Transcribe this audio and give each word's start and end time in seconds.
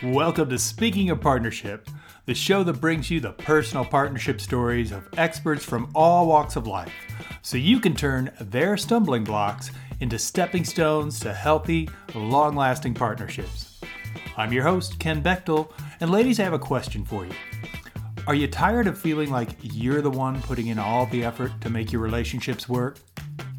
Welcome 0.00 0.48
to 0.50 0.60
Speaking 0.60 1.10
of 1.10 1.20
Partnership, 1.20 1.90
the 2.24 2.34
show 2.34 2.62
that 2.62 2.80
brings 2.80 3.10
you 3.10 3.18
the 3.18 3.32
personal 3.32 3.84
partnership 3.84 4.40
stories 4.40 4.92
of 4.92 5.08
experts 5.18 5.64
from 5.64 5.90
all 5.92 6.28
walks 6.28 6.54
of 6.54 6.68
life 6.68 6.92
so 7.42 7.56
you 7.56 7.80
can 7.80 7.96
turn 7.96 8.30
their 8.40 8.76
stumbling 8.76 9.24
blocks 9.24 9.72
into 9.98 10.16
stepping 10.16 10.62
stones 10.62 11.18
to 11.18 11.34
healthy, 11.34 11.90
long 12.14 12.54
lasting 12.54 12.94
partnerships. 12.94 13.80
I'm 14.36 14.52
your 14.52 14.62
host, 14.62 15.00
Ken 15.00 15.20
Bechtel, 15.20 15.72
and 15.98 16.12
ladies, 16.12 16.38
I 16.38 16.44
have 16.44 16.52
a 16.52 16.60
question 16.60 17.04
for 17.04 17.26
you. 17.26 17.32
Are 18.28 18.36
you 18.36 18.46
tired 18.46 18.86
of 18.86 18.96
feeling 18.96 19.32
like 19.32 19.50
you're 19.62 20.00
the 20.00 20.12
one 20.12 20.40
putting 20.42 20.68
in 20.68 20.78
all 20.78 21.06
the 21.06 21.24
effort 21.24 21.50
to 21.62 21.70
make 21.70 21.90
your 21.90 22.02
relationships 22.02 22.68
work? 22.68 22.98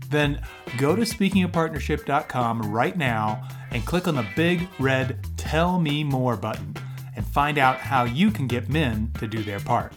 Then 0.08 0.42
go 0.78 0.96
to 0.96 1.02
speakingofpartnership.com 1.02 2.62
right 2.72 2.98
now 2.98 3.46
and 3.72 3.86
click 3.86 4.08
on 4.08 4.16
the 4.16 4.26
big 4.38 4.68
red 4.80 5.20
Tell 5.50 5.80
Me 5.80 6.04
More 6.04 6.38
button 6.38 6.76
and 7.16 7.26
find 7.26 7.58
out 7.58 7.78
how 7.78 8.04
you 8.04 8.30
can 8.30 8.46
get 8.46 8.70
men 8.70 9.12
to 9.18 9.26
do 9.26 9.42
their 9.42 9.60
part. 9.60 9.94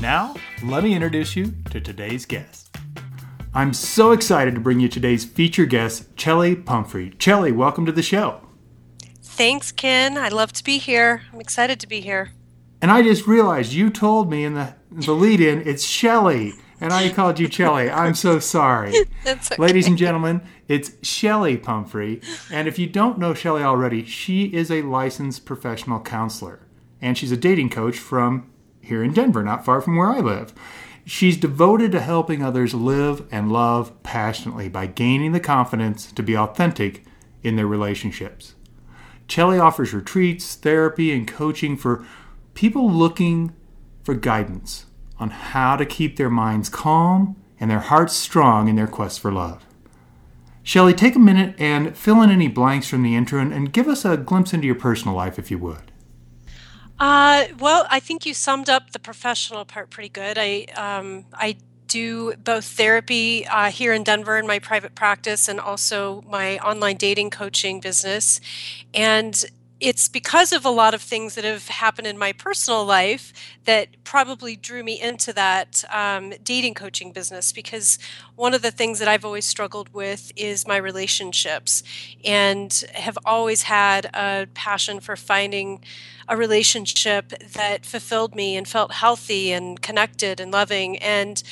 Now, 0.00 0.34
let 0.64 0.82
me 0.82 0.96
introduce 0.96 1.36
you 1.36 1.54
to 1.70 1.80
today's 1.80 2.26
guest. 2.26 2.76
I'm 3.54 3.72
so 3.72 4.10
excited 4.10 4.52
to 4.56 4.60
bring 4.60 4.80
you 4.80 4.88
today's 4.88 5.24
feature 5.24 5.64
guest, 5.64 6.16
Chelly 6.16 6.56
Pumphrey. 6.56 7.10
Chelly, 7.20 7.52
welcome 7.52 7.86
to 7.86 7.92
the 7.92 8.02
show. 8.02 8.40
Thanks, 9.22 9.70
Ken. 9.70 10.18
I 10.18 10.28
love 10.30 10.52
to 10.54 10.64
be 10.64 10.78
here. 10.78 11.22
I'm 11.32 11.40
excited 11.40 11.78
to 11.78 11.86
be 11.86 12.00
here. 12.00 12.32
And 12.82 12.90
I 12.90 13.02
just 13.02 13.28
realized 13.28 13.72
you 13.72 13.90
told 13.90 14.28
me 14.28 14.42
in 14.42 14.54
the, 14.54 14.74
the 14.90 15.12
lead 15.12 15.40
in 15.40 15.62
it's 15.68 15.84
Shelly 15.84 16.54
and 16.80 16.92
I 16.92 17.10
called 17.10 17.38
you 17.38 17.48
Chelly. 17.48 17.90
I'm 17.90 18.14
so 18.14 18.38
sorry. 18.38 18.94
Okay. 19.26 19.56
Ladies 19.56 19.86
and 19.86 19.96
gentlemen, 19.96 20.42
it's 20.68 20.92
Shelly 21.00 21.56
Pumphrey. 21.56 22.20
And 22.52 22.68
if 22.68 22.78
you 22.78 22.86
don't 22.86 23.18
know 23.18 23.32
Shelly 23.32 23.62
already, 23.62 24.04
she 24.04 24.44
is 24.54 24.70
a 24.70 24.82
licensed 24.82 25.46
professional 25.46 26.00
counselor. 26.00 26.60
And 27.00 27.16
she's 27.16 27.32
a 27.32 27.36
dating 27.38 27.70
coach 27.70 27.96
from 27.96 28.50
here 28.82 29.02
in 29.02 29.14
Denver, 29.14 29.42
not 29.42 29.64
far 29.64 29.80
from 29.80 29.96
where 29.96 30.10
I 30.10 30.20
live. 30.20 30.52
She's 31.06 31.38
devoted 31.38 31.90
to 31.92 32.00
helping 32.00 32.42
others 32.42 32.74
live 32.74 33.26
and 33.30 33.50
love 33.50 34.02
passionately 34.02 34.68
by 34.68 34.86
gaining 34.86 35.32
the 35.32 35.40
confidence 35.40 36.12
to 36.12 36.22
be 36.22 36.36
authentic 36.36 37.02
in 37.42 37.56
their 37.56 37.66
relationships. 37.66 38.54
Chelly 39.26 39.58
offers 39.58 39.94
retreats, 39.94 40.54
therapy, 40.54 41.12
and 41.12 41.26
coaching 41.26 41.78
for 41.78 42.04
people 42.52 42.90
looking 42.90 43.54
for 44.02 44.14
guidance 44.14 44.84
on 45.24 45.30
how 45.30 45.74
to 45.74 45.86
keep 45.86 46.18
their 46.18 46.28
minds 46.28 46.68
calm 46.68 47.34
and 47.58 47.70
their 47.70 47.78
hearts 47.78 48.14
strong 48.14 48.68
in 48.68 48.76
their 48.76 48.86
quest 48.86 49.18
for 49.18 49.32
love. 49.32 49.64
Shelly, 50.62 50.92
take 50.92 51.16
a 51.16 51.18
minute 51.18 51.54
and 51.58 51.96
fill 51.96 52.20
in 52.20 52.30
any 52.30 52.46
blanks 52.46 52.88
from 52.88 53.02
the 53.02 53.16
intro 53.16 53.40
and, 53.40 53.50
and 53.50 53.72
give 53.72 53.88
us 53.88 54.04
a 54.04 54.18
glimpse 54.18 54.52
into 54.52 54.66
your 54.66 54.74
personal 54.74 55.16
life, 55.16 55.38
if 55.38 55.50
you 55.50 55.56
would. 55.58 55.90
Uh, 56.98 57.46
well, 57.58 57.86
I 57.88 58.00
think 58.00 58.26
you 58.26 58.34
summed 58.34 58.68
up 58.68 58.90
the 58.90 58.98
professional 58.98 59.64
part 59.64 59.88
pretty 59.88 60.10
good. 60.10 60.36
I 60.38 60.66
um, 60.76 61.24
I 61.32 61.56
do 61.86 62.34
both 62.34 62.66
therapy 62.66 63.46
uh, 63.46 63.70
here 63.70 63.94
in 63.94 64.04
Denver 64.04 64.38
in 64.38 64.46
my 64.46 64.58
private 64.58 64.94
practice 64.94 65.48
and 65.48 65.58
also 65.58 66.22
my 66.28 66.58
online 66.58 66.96
dating 66.96 67.30
coaching 67.30 67.80
business. 67.80 68.40
And 68.92 69.42
it's 69.84 70.08
because 70.08 70.50
of 70.52 70.64
a 70.64 70.70
lot 70.70 70.94
of 70.94 71.02
things 71.02 71.34
that 71.34 71.44
have 71.44 71.68
happened 71.68 72.06
in 72.06 72.16
my 72.16 72.32
personal 72.32 72.86
life 72.86 73.34
that 73.66 73.88
probably 74.02 74.56
drew 74.56 74.82
me 74.82 74.98
into 74.98 75.30
that 75.34 75.84
um, 75.92 76.32
dating 76.42 76.72
coaching 76.72 77.12
business 77.12 77.52
because 77.52 77.98
one 78.36 78.54
of 78.54 78.62
the 78.62 78.70
things 78.70 78.98
that 78.98 79.08
I've 79.08 79.24
always 79.24 79.44
struggled 79.44 79.92
with 79.94 80.32
is 80.34 80.66
my 80.66 80.76
relationships 80.76 81.82
and 82.24 82.84
have 82.94 83.18
always 83.24 83.62
had 83.62 84.06
a 84.14 84.48
passion 84.54 85.00
for 85.00 85.16
finding 85.16 85.82
a 86.28 86.36
relationship 86.36 87.28
that 87.52 87.84
fulfilled 87.86 88.34
me 88.34 88.56
and 88.56 88.66
felt 88.66 88.92
healthy 88.92 89.52
and 89.52 89.80
connected 89.80 90.40
and 90.40 90.50
loving. 90.50 90.98
And 90.98 91.42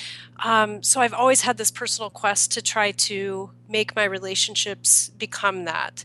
um, 0.44 0.82
so 0.82 1.00
I've 1.00 1.14
always 1.14 1.42
had 1.42 1.56
this 1.56 1.70
personal 1.70 2.10
quest 2.10 2.50
to 2.52 2.62
try 2.62 2.90
to 2.90 3.50
make 3.68 3.94
my 3.94 4.04
relationships 4.04 5.10
become 5.10 5.64
that. 5.64 6.04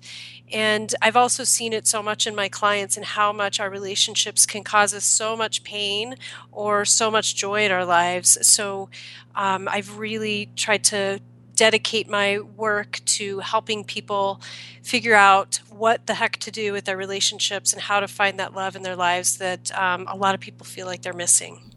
And 0.51 0.93
I've 1.01 1.17
also 1.17 1.43
seen 1.43 1.73
it 1.73 1.87
so 1.87 2.01
much 2.01 2.25
in 2.25 2.35
my 2.35 2.47
clients 2.47 2.95
and 2.95 3.05
how 3.05 3.33
much 3.33 3.59
our 3.59 3.69
relationships 3.69 4.45
can 4.45 4.63
cause 4.63 4.93
us 4.93 5.03
so 5.03 5.35
much 5.35 5.63
pain 5.63 6.15
or 6.51 6.85
so 6.85 7.11
much 7.11 7.35
joy 7.35 7.65
in 7.65 7.71
our 7.71 7.83
lives. 7.83 8.37
So 8.47 8.89
um, 9.37 9.69
I've 9.71 9.97
really 9.97 10.49
tried 10.55 10.83
to 10.85 11.21
dedicate 11.55 12.09
my 12.09 12.39
work 12.39 12.99
to 13.05 13.39
helping 13.39 13.83
people 13.83 14.41
figure 14.83 15.15
out 15.15 15.59
what 15.69 16.05
the 16.05 16.15
heck 16.15 16.37
to 16.37 16.51
do 16.51 16.73
with 16.73 16.85
their 16.85 16.97
relationships 16.97 17.73
and 17.73 17.81
how 17.81 17.99
to 17.99 18.07
find 18.07 18.39
that 18.39 18.53
love 18.53 18.75
in 18.75 18.83
their 18.83 18.95
lives 18.95 19.37
that 19.37 19.71
um, 19.77 20.07
a 20.07 20.15
lot 20.15 20.35
of 20.35 20.41
people 20.41 20.65
feel 20.65 20.85
like 20.85 21.01
they're 21.01 21.13
missing. 21.13 21.73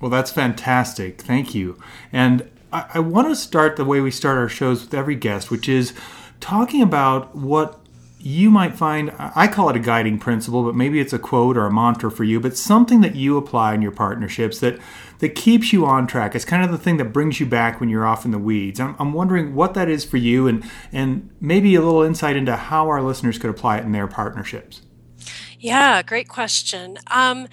Well, 0.00 0.10
that's 0.10 0.30
fantastic. 0.30 1.20
Thank 1.20 1.54
you. 1.54 1.78
And 2.12 2.50
I, 2.72 2.86
I 2.94 2.98
want 3.00 3.28
to 3.28 3.36
start 3.36 3.76
the 3.76 3.84
way 3.84 4.00
we 4.00 4.10
start 4.10 4.38
our 4.38 4.48
shows 4.48 4.82
with 4.82 4.94
every 4.94 5.16
guest, 5.16 5.50
which 5.50 5.68
is 5.68 5.92
talking 6.40 6.82
about 6.82 7.34
what 7.36 7.80
you 8.22 8.50
might 8.50 8.74
find 8.74 9.12
I 9.18 9.48
call 9.48 9.70
it 9.70 9.76
a 9.76 9.80
guiding 9.80 10.18
principle, 10.18 10.62
but 10.62 10.74
maybe 10.74 11.00
it's 11.00 11.12
a 11.12 11.18
quote 11.18 11.56
or 11.56 11.66
a 11.66 11.72
mantra 11.72 12.10
for 12.10 12.24
you, 12.24 12.38
but 12.38 12.56
something 12.56 13.00
that 13.00 13.14
you 13.14 13.36
apply 13.36 13.74
in 13.74 13.82
your 13.82 13.92
partnerships 13.92 14.60
that 14.60 14.78
that 15.20 15.34
keeps 15.34 15.72
you 15.72 15.86
on 15.86 16.06
track. 16.06 16.34
It's 16.34 16.44
kind 16.44 16.64
of 16.64 16.70
the 16.70 16.78
thing 16.78 16.96
that 16.96 17.12
brings 17.12 17.40
you 17.40 17.46
back 17.46 17.78
when 17.78 17.88
you're 17.88 18.06
off 18.06 18.24
in 18.24 18.30
the 18.30 18.38
weeds. 18.38 18.80
I'm, 18.80 18.96
I'm 18.98 19.12
wondering 19.12 19.54
what 19.54 19.74
that 19.74 19.88
is 19.88 20.04
for 20.04 20.16
you, 20.16 20.46
and 20.48 20.68
and 20.92 21.30
maybe 21.40 21.74
a 21.74 21.80
little 21.80 22.02
insight 22.02 22.36
into 22.36 22.56
how 22.56 22.88
our 22.88 23.00
listeners 23.00 23.38
could 23.38 23.50
apply 23.50 23.78
it 23.78 23.84
in 23.84 23.92
their 23.92 24.06
partnerships. 24.06 24.82
Yeah, 25.58 26.02
great 26.02 26.28
question. 26.28 26.98
Um, 27.06 27.48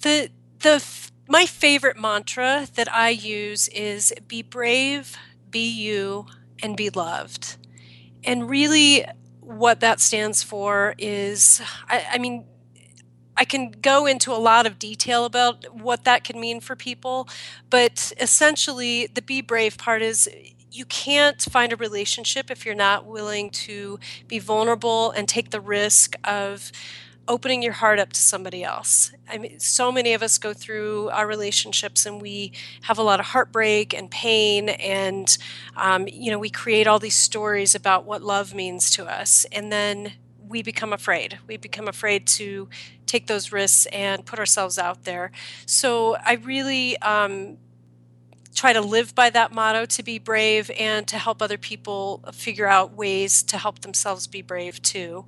the 0.00 0.30
the 0.60 0.84
my 1.28 1.44
favorite 1.44 1.98
mantra 1.98 2.68
that 2.74 2.92
I 2.92 3.10
use 3.10 3.68
is 3.68 4.14
be 4.26 4.42
brave, 4.42 5.16
be 5.50 5.68
you, 5.68 6.26
and 6.62 6.76
be 6.76 6.88
loved. 6.88 7.56
And 8.24 8.48
really, 8.48 9.04
what 9.40 9.80
that 9.80 10.00
stands 10.00 10.42
for 10.42 10.94
is, 10.98 11.60
I, 11.88 12.06
I 12.12 12.18
mean, 12.18 12.44
I 13.38 13.44
can 13.44 13.70
go 13.70 14.04
into 14.06 14.32
a 14.32 14.36
lot 14.36 14.66
of 14.66 14.78
detail 14.78 15.24
about 15.24 15.72
what 15.72 16.04
that 16.04 16.24
can 16.24 16.40
mean 16.40 16.60
for 16.60 16.74
people, 16.74 17.28
but 17.70 18.12
essentially, 18.20 19.06
the 19.06 19.22
be 19.22 19.40
brave 19.40 19.78
part 19.78 20.02
is 20.02 20.28
you 20.70 20.84
can't 20.84 21.40
find 21.40 21.72
a 21.72 21.76
relationship 21.76 22.50
if 22.50 22.66
you're 22.66 22.74
not 22.74 23.06
willing 23.06 23.50
to 23.50 23.98
be 24.26 24.38
vulnerable 24.38 25.12
and 25.12 25.28
take 25.28 25.50
the 25.50 25.60
risk 25.60 26.16
of 26.24 26.70
opening 27.28 27.62
your 27.62 27.74
heart 27.74 27.98
up 27.98 28.12
to 28.14 28.20
somebody 28.20 28.64
else. 28.64 29.12
I 29.28 29.38
mean, 29.38 29.60
so 29.60 29.92
many 29.92 30.14
of 30.14 30.22
us 30.22 30.38
go 30.38 30.54
through 30.54 31.10
our 31.10 31.26
relationships 31.26 32.06
and 32.06 32.20
we 32.20 32.52
have 32.82 32.98
a 32.98 33.02
lot 33.02 33.20
of 33.20 33.26
heartbreak 33.26 33.94
and 33.94 34.10
pain, 34.10 34.70
and 34.70 35.36
um, 35.76 36.08
you 36.08 36.30
know, 36.30 36.38
we 36.38 36.50
create 36.50 36.86
all 36.86 36.98
these 36.98 37.16
stories 37.16 37.74
about 37.74 38.04
what 38.04 38.22
love 38.22 38.54
means 38.54 38.90
to 38.92 39.04
us, 39.04 39.46
and 39.52 39.70
then 39.70 40.14
we 40.48 40.62
become 40.62 40.92
afraid. 40.92 41.38
We 41.46 41.56
become 41.56 41.88
afraid 41.88 42.26
to 42.28 42.68
take 43.06 43.26
those 43.26 43.52
risks 43.52 43.86
and 43.86 44.24
put 44.24 44.38
ourselves 44.38 44.78
out 44.78 45.04
there. 45.04 45.30
So 45.66 46.16
I 46.24 46.34
really 46.34 46.98
um, 46.98 47.58
try 48.54 48.72
to 48.72 48.80
live 48.80 49.14
by 49.14 49.30
that 49.30 49.52
motto 49.52 49.86
to 49.86 50.02
be 50.02 50.18
brave 50.18 50.70
and 50.78 51.06
to 51.08 51.18
help 51.18 51.40
other 51.40 51.58
people 51.58 52.24
figure 52.32 52.66
out 52.66 52.94
ways 52.94 53.42
to 53.44 53.58
help 53.58 53.80
themselves 53.80 54.26
be 54.26 54.42
brave 54.42 54.82
too. 54.82 55.24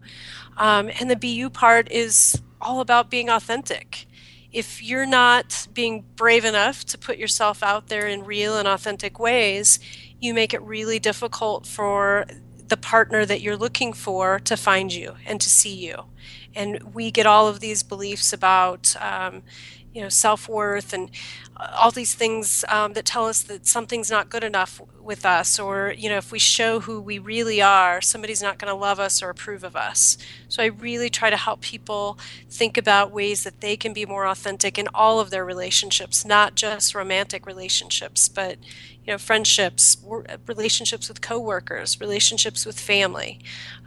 Um, 0.56 0.90
and 1.00 1.10
the 1.10 1.16
BU 1.16 1.50
part 1.50 1.90
is 1.90 2.40
all 2.60 2.80
about 2.80 3.10
being 3.10 3.30
authentic. 3.30 4.06
If 4.52 4.82
you're 4.82 5.06
not 5.06 5.68
being 5.72 6.04
brave 6.16 6.44
enough 6.44 6.84
to 6.86 6.98
put 6.98 7.18
yourself 7.18 7.62
out 7.62 7.86
there 7.86 8.08
in 8.08 8.24
real 8.24 8.56
and 8.58 8.66
authentic 8.66 9.18
ways, 9.18 9.78
you 10.20 10.34
make 10.34 10.52
it 10.52 10.60
really 10.62 10.98
difficult 10.98 11.66
for 11.66 12.26
the 12.70 12.76
partner 12.76 13.26
that 13.26 13.42
you're 13.42 13.56
looking 13.56 13.92
for 13.92 14.38
to 14.40 14.56
find 14.56 14.92
you 14.92 15.16
and 15.26 15.40
to 15.40 15.50
see 15.50 15.74
you. 15.74 16.04
And 16.54 16.94
we 16.94 17.10
get 17.10 17.26
all 17.26 17.46
of 17.46 17.60
these 17.60 17.82
beliefs 17.82 18.32
about, 18.32 18.96
um, 19.00 19.42
you 19.92 20.00
know 20.00 20.08
self-worth 20.08 20.92
and 20.92 21.10
uh, 21.56 21.68
all 21.76 21.90
these 21.90 22.14
things 22.14 22.64
um, 22.68 22.92
that 22.92 23.04
tell 23.04 23.26
us 23.26 23.42
that 23.42 23.66
something's 23.66 24.10
not 24.10 24.30
good 24.30 24.44
enough 24.44 24.80
with 25.00 25.26
us 25.26 25.58
or 25.58 25.92
you 25.96 26.08
know 26.08 26.16
if 26.16 26.30
we 26.30 26.38
show 26.38 26.80
who 26.80 27.00
we 27.00 27.18
really 27.18 27.60
are 27.60 28.00
somebody's 28.00 28.42
not 28.42 28.58
going 28.58 28.72
to 28.72 28.74
love 28.78 29.00
us 29.00 29.22
or 29.22 29.30
approve 29.30 29.64
of 29.64 29.74
us. 29.74 30.16
So 30.48 30.62
i 30.62 30.66
really 30.66 31.10
try 31.10 31.30
to 31.30 31.36
help 31.36 31.60
people 31.60 32.18
think 32.48 32.76
about 32.76 33.10
ways 33.10 33.44
that 33.44 33.60
they 33.60 33.76
can 33.76 33.92
be 33.92 34.06
more 34.06 34.26
authentic 34.26 34.78
in 34.78 34.88
all 34.94 35.18
of 35.20 35.30
their 35.30 35.44
relationships 35.44 36.24
not 36.24 36.54
just 36.54 36.94
romantic 36.94 37.46
relationships 37.46 38.28
but 38.28 38.58
you 39.04 39.12
know 39.12 39.18
friendships 39.18 39.96
relationships 40.46 41.08
with 41.08 41.20
coworkers 41.20 42.00
relationships 42.00 42.64
with 42.64 42.78
family. 42.78 43.40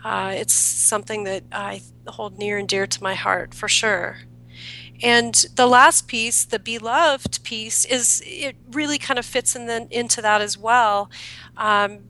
Uh, 0.03 0.33
it's 0.35 0.53
something 0.53 1.23
that 1.23 1.43
i 1.51 1.81
hold 2.07 2.37
near 2.37 2.57
and 2.57 2.67
dear 2.67 2.85
to 2.85 3.01
my 3.01 3.13
heart 3.13 3.53
for 3.53 3.69
sure 3.69 4.17
and 5.03 5.45
the 5.55 5.67
last 5.67 6.07
piece, 6.07 6.45
the 6.45 6.57
beloved 6.57 7.43
piece, 7.43 7.83
is 7.83 8.23
it 8.25 8.55
really 8.71 8.97
kind 8.97 9.19
of 9.19 9.25
fits 9.25 9.53
in 9.53 9.67
the, 9.67 9.85
into 9.91 10.21
that 10.21 10.41
as 10.41 10.57
well. 10.57 11.11
Um, 11.57 12.05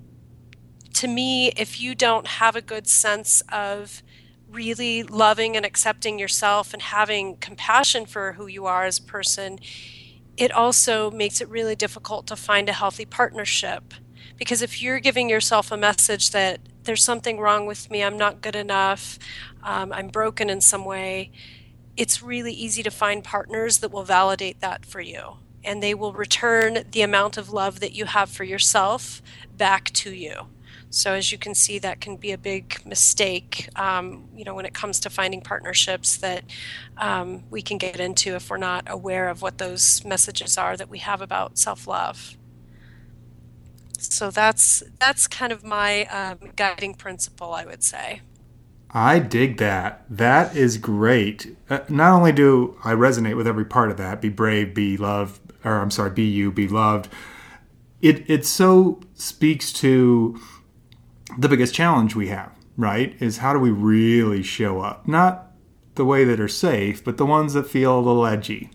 to 0.94 1.08
me, 1.08 1.48
if 1.58 1.82
you 1.82 1.96
don't 1.96 2.28
have 2.28 2.56
a 2.56 2.62
good 2.62 2.88
sense 2.88 3.42
of 3.52 4.04
really 4.48 5.02
loving 5.02 5.58
and 5.58 5.66
accepting 5.66 6.20
yourself 6.20 6.72
and 6.72 6.84
having 6.84 7.38
compassion 7.38 8.06
for 8.06 8.34
who 8.34 8.46
you 8.46 8.68
are 8.68 8.86
as 8.86 9.00
a 9.00 9.04
person, 9.04 9.58
it 10.38 10.52
also 10.52 11.10
makes 11.10 11.42
it 11.42 11.50
really 11.50 11.76
difficult 11.76 12.28
to 12.28 12.36
find 12.36 12.70
a 12.70 12.74
healthy 12.74 13.06
partnership. 13.06 13.96
Because 14.38 14.62
if 14.62 14.84
you're 14.84 15.00
giving 15.00 15.32
yourself 15.32 15.72
a 15.72 15.78
message 15.78 16.30
that 16.30 16.60
there's 16.84 17.04
something 17.04 17.40
wrong 17.40 17.66
with 17.66 17.90
me, 17.90 18.04
I'm 18.04 18.18
not 18.18 18.42
good 18.42 18.56
enough, 18.56 19.18
um, 19.64 19.92
I'm 19.92 20.10
broken 20.10 20.48
in 20.48 20.62
some 20.62 20.86
way, 20.86 21.32
it's 21.96 22.24
really 22.24 22.54
easy 22.54 22.84
to 22.84 22.92
find 22.92 23.24
partners 23.24 23.80
that 23.80 23.92
will 23.92 24.04
validate 24.04 24.60
that 24.62 24.86
for 24.86 25.02
you. 25.02 25.38
And 25.64 25.82
they 25.82 25.94
will 25.94 26.14
return 26.14 26.84
the 26.92 27.02
amount 27.02 27.38
of 27.38 27.52
love 27.52 27.80
that 27.80 27.94
you 27.94 28.06
have 28.06 28.30
for 28.30 28.44
yourself 28.44 29.22
back 29.58 29.92
to 29.92 30.12
you. 30.12 30.48
So 30.90 31.14
as 31.14 31.32
you 31.32 31.40
can 31.40 31.56
see, 31.56 31.80
that 31.80 32.02
can 32.02 32.18
be 32.18 32.32
a 32.32 32.38
big 32.38 32.86
mistake, 32.86 33.68
um, 33.76 34.30
you 34.36 34.44
know, 34.44 34.54
when 34.54 34.66
it 34.66 34.76
comes 34.76 35.00
to 35.00 35.10
finding 35.10 35.42
partnerships 35.42 36.18
that 36.18 36.44
um, 36.98 37.46
we 37.50 37.64
can 37.64 37.80
get 37.80 38.00
into 38.00 38.36
if 38.36 38.50
we're 38.50 38.58
not 38.58 38.84
aware 38.88 39.30
of 39.30 39.42
what 39.42 39.58
those 39.58 40.06
messages 40.06 40.56
are 40.56 40.78
that 40.78 40.90
we 40.90 41.00
have 41.00 41.20
about 41.20 41.58
self-love. 41.58 42.38
So 43.98 44.30
that's 44.30 44.84
that's 45.00 45.28
kind 45.28 45.52
of 45.52 45.64
my 45.64 46.06
um, 46.06 46.52
guiding 46.56 46.94
principle, 46.94 47.54
I 47.54 47.66
would 47.66 47.84
say. 47.84 48.22
I 48.94 49.20
dig 49.20 49.58
that. 49.58 50.06
That 50.10 50.56
is 50.56 50.78
great. 50.78 51.56
Uh, 51.70 51.80
not 51.90 52.14
only 52.14 52.32
do 52.32 52.78
I 52.84 52.94
resonate 52.94 53.36
with 53.36 53.48
every 53.48 53.66
part 53.66 53.90
of 53.90 53.98
that, 53.98 54.22
be 54.22 54.30
brave, 54.30 54.76
be 54.76 54.98
loved, 54.98 55.42
or 55.64 55.80
I'm 55.80 55.92
sorry, 55.92 56.12
be 56.12 56.24
you, 56.24 56.52
be 56.52 56.68
loved. 56.68 57.10
It 58.02 58.30
it 58.30 58.46
so 58.46 59.02
speaks 59.16 59.74
to 59.74 60.40
the 61.38 61.50
biggest 61.50 61.74
challenge 61.74 62.16
we 62.16 62.28
have, 62.28 62.52
right? 62.78 63.16
Is 63.20 63.38
how 63.38 63.54
do 63.54 63.60
we 63.60 63.72
really 63.72 64.44
show 64.44 64.82
up? 64.82 65.08
Not 65.08 65.52
the 65.96 66.06
way 66.06 66.24
that 66.24 66.40
are 66.40 66.48
safe, 66.48 67.04
but 67.04 67.18
the 67.18 67.26
ones 67.26 67.54
that 67.54 67.68
feel 67.68 67.98
a 67.98 68.02
little 68.02 68.26
edgy, 68.26 68.72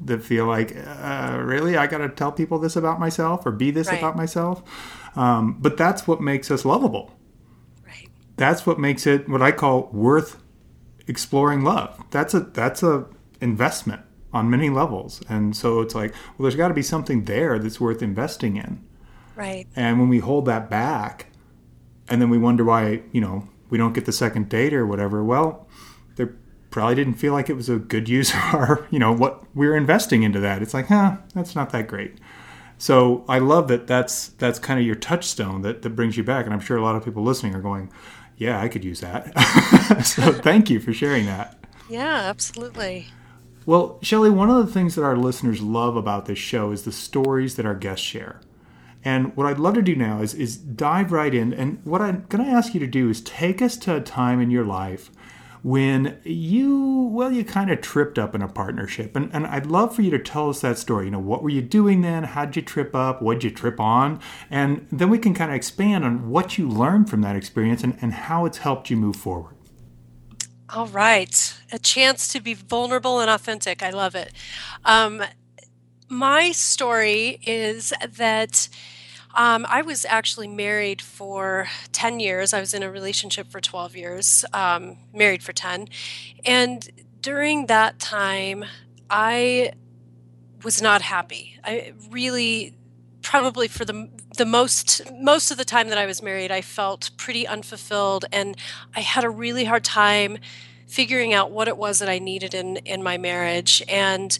that 0.00 0.22
feel 0.22 0.46
like, 0.46 0.74
uh, 0.76 1.38
really, 1.40 1.76
I 1.76 1.86
got 1.86 1.98
to 1.98 2.08
tell 2.08 2.32
people 2.32 2.58
this 2.58 2.76
about 2.76 3.00
myself 3.00 3.44
or 3.46 3.50
be 3.50 3.70
this 3.70 3.88
right. 3.88 3.98
about 3.98 4.16
myself. 4.16 4.62
Um, 5.16 5.56
but 5.60 5.76
that's 5.76 6.06
what 6.06 6.20
makes 6.20 6.50
us 6.50 6.64
lovable. 6.64 7.12
That's 8.36 8.66
what 8.66 8.78
makes 8.78 9.06
it 9.06 9.28
what 9.28 9.42
I 9.42 9.52
call 9.52 9.88
worth 9.92 10.42
exploring 11.06 11.62
love. 11.62 12.02
That's 12.10 12.34
a 12.34 12.40
that's 12.40 12.82
a 12.82 13.06
investment 13.40 14.02
on 14.32 14.50
many 14.50 14.70
levels, 14.70 15.22
and 15.28 15.56
so 15.56 15.80
it's 15.80 15.94
like, 15.94 16.12
well, 16.12 16.44
there's 16.44 16.56
got 16.56 16.68
to 16.68 16.74
be 16.74 16.82
something 16.82 17.24
there 17.24 17.58
that's 17.58 17.80
worth 17.80 18.02
investing 18.02 18.56
in. 18.56 18.84
Right. 19.36 19.66
And 19.76 20.00
when 20.00 20.08
we 20.08 20.18
hold 20.18 20.46
that 20.46 20.68
back, 20.70 21.26
and 22.08 22.20
then 22.20 22.30
we 22.30 22.38
wonder 22.38 22.64
why 22.64 23.02
you 23.12 23.20
know 23.20 23.48
we 23.70 23.78
don't 23.78 23.92
get 23.92 24.06
the 24.06 24.12
second 24.12 24.48
date 24.48 24.74
or 24.74 24.86
whatever. 24.86 25.22
Well, 25.22 25.68
they 26.16 26.26
probably 26.70 26.96
didn't 26.96 27.14
feel 27.14 27.32
like 27.32 27.48
it 27.48 27.54
was 27.54 27.68
a 27.68 27.76
good 27.76 28.08
use 28.08 28.32
of 28.34 28.54
our 28.54 28.86
you 28.90 28.98
know 28.98 29.12
what 29.12 29.44
we're 29.54 29.76
investing 29.76 30.22
into 30.22 30.40
that. 30.40 30.62
It's 30.62 30.74
like, 30.74 30.88
huh, 30.88 31.18
that's 31.34 31.54
not 31.54 31.70
that 31.70 31.86
great. 31.86 32.18
So 32.78 33.24
I 33.28 33.38
love 33.38 33.68
that 33.68 33.86
that's 33.86 34.28
that's 34.28 34.58
kind 34.58 34.80
of 34.80 34.86
your 34.86 34.96
touchstone 34.96 35.62
that 35.62 35.82
that 35.82 35.90
brings 35.90 36.16
you 36.16 36.24
back, 36.24 36.44
and 36.44 36.52
I'm 36.52 36.60
sure 36.60 36.76
a 36.76 36.82
lot 36.82 36.96
of 36.96 37.04
people 37.04 37.22
listening 37.22 37.54
are 37.54 37.60
going, 37.60 37.90
yeah, 38.36 38.60
I 38.60 38.68
could 38.68 38.84
use 38.84 39.00
that. 39.00 39.32
so 40.04 40.32
thank 40.32 40.70
you 40.70 40.80
for 40.80 40.92
sharing 40.92 41.26
that. 41.26 41.58
Yeah, 41.88 42.14
absolutely. 42.28 43.06
Well, 43.66 43.98
Shelly, 44.02 44.30
one 44.30 44.50
of 44.50 44.66
the 44.66 44.72
things 44.72 44.94
that 44.94 45.04
our 45.04 45.16
listeners 45.16 45.62
love 45.62 45.96
about 45.96 46.26
this 46.26 46.38
show 46.38 46.70
is 46.70 46.82
the 46.82 46.92
stories 46.92 47.56
that 47.56 47.66
our 47.66 47.74
guests 47.74 48.04
share. 48.04 48.40
And 49.04 49.36
what 49.36 49.46
I'd 49.46 49.58
love 49.58 49.74
to 49.74 49.82
do 49.82 49.94
now 49.94 50.20
is, 50.20 50.34
is 50.34 50.56
dive 50.56 51.12
right 51.12 51.34
in. 51.34 51.52
And 51.52 51.80
what 51.84 52.00
I'm 52.00 52.24
going 52.28 52.44
to 52.44 52.50
ask 52.50 52.74
you 52.74 52.80
to 52.80 52.86
do 52.86 53.10
is 53.10 53.20
take 53.20 53.60
us 53.60 53.76
to 53.78 53.96
a 53.96 54.00
time 54.00 54.40
in 54.40 54.50
your 54.50 54.64
life 54.64 55.10
when 55.64 56.18
you, 56.24 57.08
well, 57.10 57.32
you 57.32 57.42
kind 57.42 57.70
of 57.70 57.80
tripped 57.80 58.18
up 58.18 58.34
in 58.34 58.42
a 58.42 58.48
partnership. 58.48 59.16
And, 59.16 59.30
and 59.32 59.46
I'd 59.46 59.64
love 59.64 59.96
for 59.96 60.02
you 60.02 60.10
to 60.10 60.18
tell 60.18 60.50
us 60.50 60.60
that 60.60 60.76
story. 60.76 61.06
You 61.06 61.12
know, 61.12 61.18
what 61.18 61.42
were 61.42 61.48
you 61.48 61.62
doing 61.62 62.02
then? 62.02 62.24
How'd 62.24 62.54
you 62.54 62.60
trip 62.60 62.94
up? 62.94 63.22
What'd 63.22 63.44
you 63.44 63.50
trip 63.50 63.80
on? 63.80 64.20
And 64.50 64.86
then 64.92 65.08
we 65.08 65.16
can 65.16 65.32
kind 65.32 65.50
of 65.50 65.56
expand 65.56 66.04
on 66.04 66.28
what 66.28 66.58
you 66.58 66.68
learned 66.68 67.08
from 67.08 67.22
that 67.22 67.34
experience 67.34 67.82
and, 67.82 67.96
and 68.02 68.12
how 68.12 68.44
it's 68.44 68.58
helped 68.58 68.90
you 68.90 68.98
move 68.98 69.16
forward. 69.16 69.56
All 70.68 70.88
right. 70.88 71.54
A 71.72 71.78
chance 71.78 72.28
to 72.34 72.42
be 72.42 72.52
vulnerable 72.52 73.20
and 73.20 73.30
authentic. 73.30 73.82
I 73.82 73.88
love 73.88 74.14
it. 74.14 74.34
Um, 74.84 75.24
my 76.10 76.52
story 76.52 77.40
is 77.46 77.94
that 78.06 78.68
um, 79.34 79.66
I 79.68 79.82
was 79.82 80.04
actually 80.08 80.48
married 80.48 81.02
for 81.02 81.68
10 81.92 82.20
years. 82.20 82.52
I 82.52 82.60
was 82.60 82.72
in 82.74 82.82
a 82.82 82.90
relationship 82.90 83.48
for 83.48 83.60
12 83.60 83.96
years, 83.96 84.44
um, 84.52 84.98
married 85.12 85.42
for 85.42 85.52
10. 85.52 85.88
And 86.44 86.88
during 87.20 87.66
that 87.66 87.98
time, 87.98 88.64
I 89.10 89.72
was 90.62 90.80
not 90.80 91.02
happy. 91.02 91.58
I 91.64 91.92
really, 92.10 92.74
probably 93.22 93.68
for 93.68 93.84
the 93.84 94.08
the 94.36 94.44
most 94.44 95.00
most 95.12 95.52
of 95.52 95.58
the 95.58 95.64
time 95.64 95.88
that 95.88 95.98
I 95.98 96.06
was 96.06 96.20
married, 96.22 96.50
I 96.50 96.60
felt 96.60 97.10
pretty 97.16 97.46
unfulfilled, 97.46 98.24
and 98.32 98.56
I 98.96 99.00
had 99.00 99.24
a 99.24 99.30
really 99.30 99.64
hard 99.64 99.84
time 99.84 100.38
figuring 100.86 101.32
out 101.32 101.50
what 101.50 101.68
it 101.68 101.76
was 101.76 101.98
that 102.00 102.08
I 102.08 102.18
needed 102.18 102.54
in 102.54 102.76
in 102.78 103.02
my 103.02 103.16
marriage. 103.18 103.82
And 103.88 104.36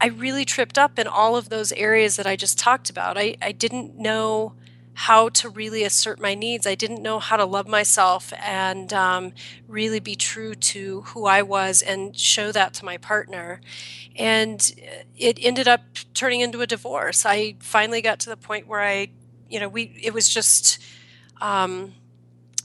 I 0.00 0.06
really 0.08 0.44
tripped 0.44 0.78
up 0.78 0.98
in 0.98 1.06
all 1.06 1.36
of 1.36 1.48
those 1.48 1.72
areas 1.72 2.16
that 2.16 2.26
I 2.26 2.36
just 2.36 2.58
talked 2.58 2.88
about. 2.88 3.18
I, 3.18 3.36
I 3.42 3.52
didn't 3.52 3.98
know 3.98 4.54
how 4.94 5.28
to 5.28 5.48
really 5.48 5.84
assert 5.84 6.20
my 6.20 6.34
needs. 6.34 6.66
I 6.66 6.74
didn't 6.74 7.02
know 7.02 7.18
how 7.20 7.36
to 7.36 7.44
love 7.44 7.68
myself 7.68 8.32
and 8.40 8.92
um, 8.92 9.32
really 9.68 10.00
be 10.00 10.16
true 10.16 10.54
to 10.54 11.02
who 11.02 11.26
I 11.26 11.42
was 11.42 11.82
and 11.82 12.16
show 12.16 12.50
that 12.52 12.74
to 12.74 12.84
my 12.84 12.96
partner. 12.96 13.60
And 14.16 14.72
it 15.16 15.38
ended 15.40 15.68
up 15.68 15.82
turning 16.14 16.40
into 16.40 16.60
a 16.62 16.66
divorce. 16.66 17.24
I 17.24 17.54
finally 17.60 18.02
got 18.02 18.18
to 18.20 18.30
the 18.30 18.36
point 18.36 18.66
where 18.66 18.82
I, 18.82 19.08
you 19.48 19.60
know, 19.60 19.68
we, 19.68 19.98
it 20.02 20.12
was 20.12 20.28
just, 20.28 20.82
um, 21.40 21.94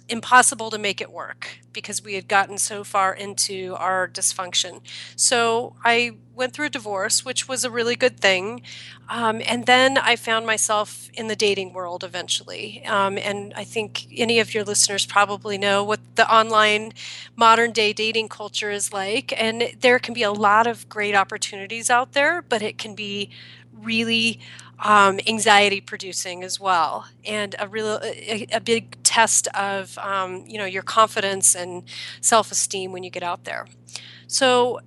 impossible 0.09 0.69
to 0.71 0.77
make 0.77 1.01
it 1.01 1.11
work 1.11 1.59
because 1.73 2.03
we 2.03 2.13
had 2.13 2.27
gotten 2.27 2.57
so 2.57 2.83
far 2.83 3.13
into 3.13 3.75
our 3.77 4.07
dysfunction. 4.07 4.81
So 5.15 5.75
I 5.83 6.11
went 6.35 6.53
through 6.53 6.67
a 6.67 6.69
divorce, 6.69 7.23
which 7.23 7.47
was 7.47 7.63
a 7.63 7.69
really 7.69 7.95
good 7.95 8.19
thing. 8.19 8.61
Um, 9.09 9.41
and 9.45 9.65
then 9.65 9.97
I 9.97 10.15
found 10.15 10.45
myself 10.45 11.09
in 11.13 11.27
the 11.27 11.35
dating 11.35 11.73
world 11.73 12.03
eventually. 12.03 12.83
Um, 12.85 13.17
and 13.17 13.53
I 13.55 13.63
think 13.63 14.07
any 14.15 14.39
of 14.39 14.53
your 14.53 14.63
listeners 14.63 15.05
probably 15.05 15.57
know 15.57 15.83
what 15.83 15.99
the 16.15 16.31
online 16.33 16.93
modern 17.35 17.71
day 17.71 17.93
dating 17.93 18.29
culture 18.29 18.71
is 18.71 18.91
like. 18.91 19.33
And 19.39 19.75
there 19.81 19.99
can 19.99 20.13
be 20.13 20.23
a 20.23 20.31
lot 20.31 20.65
of 20.65 20.89
great 20.89 21.15
opportunities 21.15 21.89
out 21.89 22.13
there, 22.13 22.41
but 22.41 22.61
it 22.61 22.77
can 22.77 22.95
be 22.95 23.29
really 23.71 24.39
um, 24.79 25.19
anxiety 25.27 25.79
producing 25.79 26.43
as 26.43 26.59
well, 26.59 27.07
and 27.25 27.55
a 27.59 27.67
real 27.67 27.99
a, 28.03 28.47
a 28.51 28.59
big 28.59 29.01
test 29.03 29.47
of 29.49 29.97
um, 29.99 30.43
you 30.47 30.57
know 30.57 30.65
your 30.65 30.83
confidence 30.83 31.55
self 32.21 32.51
esteem 32.51 32.91
when 32.91 33.03
you 33.03 33.09
get 33.09 33.23
out 33.23 33.43
there. 33.43 33.67
So, 34.27 34.79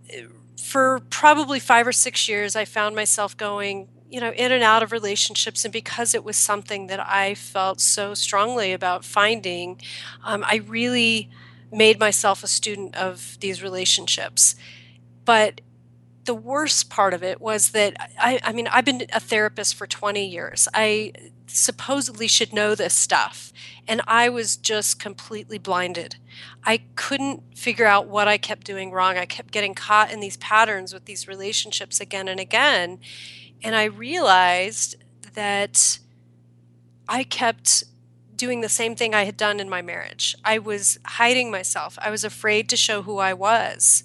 for 0.63 1.01
probably 1.11 1.61
five 1.61 1.87
or 1.87 1.93
six 1.93 2.29
years, 2.29 2.57
I 2.57 2.65
found 2.65 2.97
myself 2.97 3.37
going 3.37 3.89
you 4.09 4.21
know 4.21 4.33
in 4.33 4.53
and 4.53 4.63
out 4.63 4.85
of 4.85 4.93
relationships 4.93 5.65
and 5.65 5.73
because 5.73 6.15
it 6.15 6.23
was 6.23 6.37
something 6.37 6.87
that 6.87 7.01
i 7.01 7.35
felt 7.35 7.81
so 7.81 8.15
strongly 8.15 8.73
about 8.73 9.05
finding 9.05 9.81
um, 10.23 10.45
i 10.47 10.63
really 10.69 11.29
made 11.73 11.99
myself 11.99 12.45
a 12.45 12.47
student 12.47 12.95
of 12.95 13.37
these 13.41 13.65
relationships 13.65 14.55
but 15.25 15.61
the 16.27 16.35
worst 16.35 16.91
part 16.91 17.15
of 17.15 17.23
it 17.23 17.41
was 17.41 17.71
that 17.71 17.97
I, 18.19 18.39
I 18.43 18.53
mean, 18.53 18.67
I've 18.69 18.85
been 18.85 19.07
a 19.13 19.21
therapist 19.21 19.75
for 19.75 19.87
20 19.87 20.27
years. 20.27 20.69
I 20.75 21.13
supposedly 21.47 22.27
should 22.29 22.53
know 22.53 22.75
this 22.75 22.95
stuff. 22.95 23.53
And 23.89 24.03
I 24.07 24.29
was 24.29 24.57
just 24.57 25.01
completely 25.01 25.59
blinded. 25.59 26.17
I 26.65 26.79
couldn't 26.95 27.57
figure 27.57 27.87
out 27.87 28.07
what 28.09 28.29
I 28.29 28.39
kept 28.39 28.67
doing 28.67 28.91
wrong. 28.91 29.17
I 29.17 29.27
kept 29.27 29.53
getting 29.53 29.75
caught 29.75 30.11
in 30.11 30.21
these 30.21 30.37
patterns 30.37 30.93
with 30.93 31.05
these 31.05 31.29
relationships 31.29 32.01
again 32.01 32.29
and 32.29 32.41
again. 32.41 32.99
And 33.63 33.75
I 33.75 33.85
realized 33.85 34.97
that 35.35 35.99
I 37.09 37.25
kept 37.25 37.85
doing 38.35 38.61
the 38.61 38.69
same 38.69 38.95
thing 38.95 39.15
I 39.15 39.25
had 39.25 39.37
done 39.37 39.61
in 39.61 39.69
my 39.69 39.83
marriage. 39.83 40.37
I 40.45 40.59
was 40.59 40.99
hiding 41.07 41.51
myself. 41.51 41.99
I 42.01 42.11
was 42.11 42.25
afraid 42.25 42.69
to 42.69 42.77
show 42.77 43.03
who 43.03 43.19
I 43.19 43.33
was. 43.33 44.05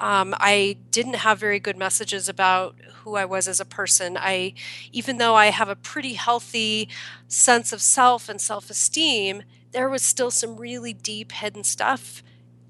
Um, 0.00 0.34
I 0.38 0.78
didn't 0.90 1.16
have 1.16 1.38
very 1.38 1.60
good 1.60 1.76
messages 1.76 2.28
about 2.28 2.74
who 3.04 3.16
I 3.16 3.26
was 3.26 3.46
as 3.46 3.60
a 3.60 3.66
person. 3.66 4.16
I, 4.18 4.54
even 4.92 5.18
though 5.18 5.34
I 5.34 5.48
have 5.48 5.68
a 5.68 5.76
pretty 5.76 6.14
healthy 6.14 6.88
sense 7.28 7.72
of 7.72 7.82
self 7.82 8.28
and 8.28 8.40
self 8.40 8.70
esteem, 8.70 9.42
there 9.72 9.90
was 9.90 10.02
still 10.02 10.30
some 10.30 10.56
really 10.56 10.94
deep 10.94 11.32
hidden 11.32 11.64
stuff 11.64 12.22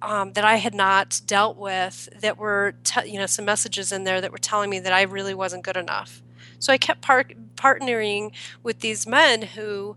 um, 0.03 0.33
that 0.33 0.45
I 0.45 0.57
had 0.57 0.75
not 0.75 1.21
dealt 1.27 1.57
with 1.57 2.09
that 2.21 2.37
were, 2.37 2.75
te- 2.85 3.11
you 3.11 3.19
know, 3.19 3.27
some 3.27 3.45
messages 3.45 3.93
in 3.93 4.05
there 4.05 4.21
that 4.21 4.33
were 4.33 4.39
telling 4.39 4.69
me 4.69 4.81
that 4.81 4.93
I 4.93 5.03
really 5.03 5.35
wasn't 5.35 5.65
good 5.65 5.77
enough. 5.77 6.23
So 6.59 6.73
I 6.73 6.79
kept 6.79 7.01
par- 7.01 7.25
partnering 7.55 8.33
with 8.63 8.81
these 8.81 9.07
men 9.07 9.43
who 9.43 9.97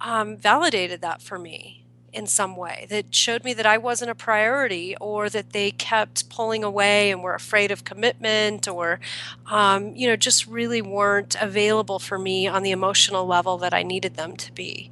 um, 0.00 0.36
validated 0.36 1.02
that 1.02 1.20
for 1.20 1.38
me 1.38 1.84
in 2.12 2.26
some 2.26 2.56
way 2.56 2.86
that 2.90 3.14
showed 3.14 3.44
me 3.44 3.54
that 3.54 3.66
I 3.66 3.78
wasn't 3.78 4.10
a 4.10 4.14
priority 4.14 4.96
or 5.00 5.28
that 5.30 5.52
they 5.52 5.70
kept 5.70 6.28
pulling 6.28 6.64
away 6.64 7.10
and 7.10 7.22
were 7.22 7.34
afraid 7.34 7.70
of 7.70 7.84
commitment 7.84 8.66
or, 8.66 9.00
um, 9.46 9.94
you 9.94 10.08
know, 10.08 10.16
just 10.16 10.46
really 10.46 10.82
weren't 10.82 11.36
available 11.40 11.98
for 11.98 12.18
me 12.18 12.46
on 12.46 12.62
the 12.62 12.70
emotional 12.70 13.26
level 13.26 13.58
that 13.58 13.72
I 13.74 13.82
needed 13.82 14.16
them 14.16 14.36
to 14.36 14.52
be. 14.52 14.90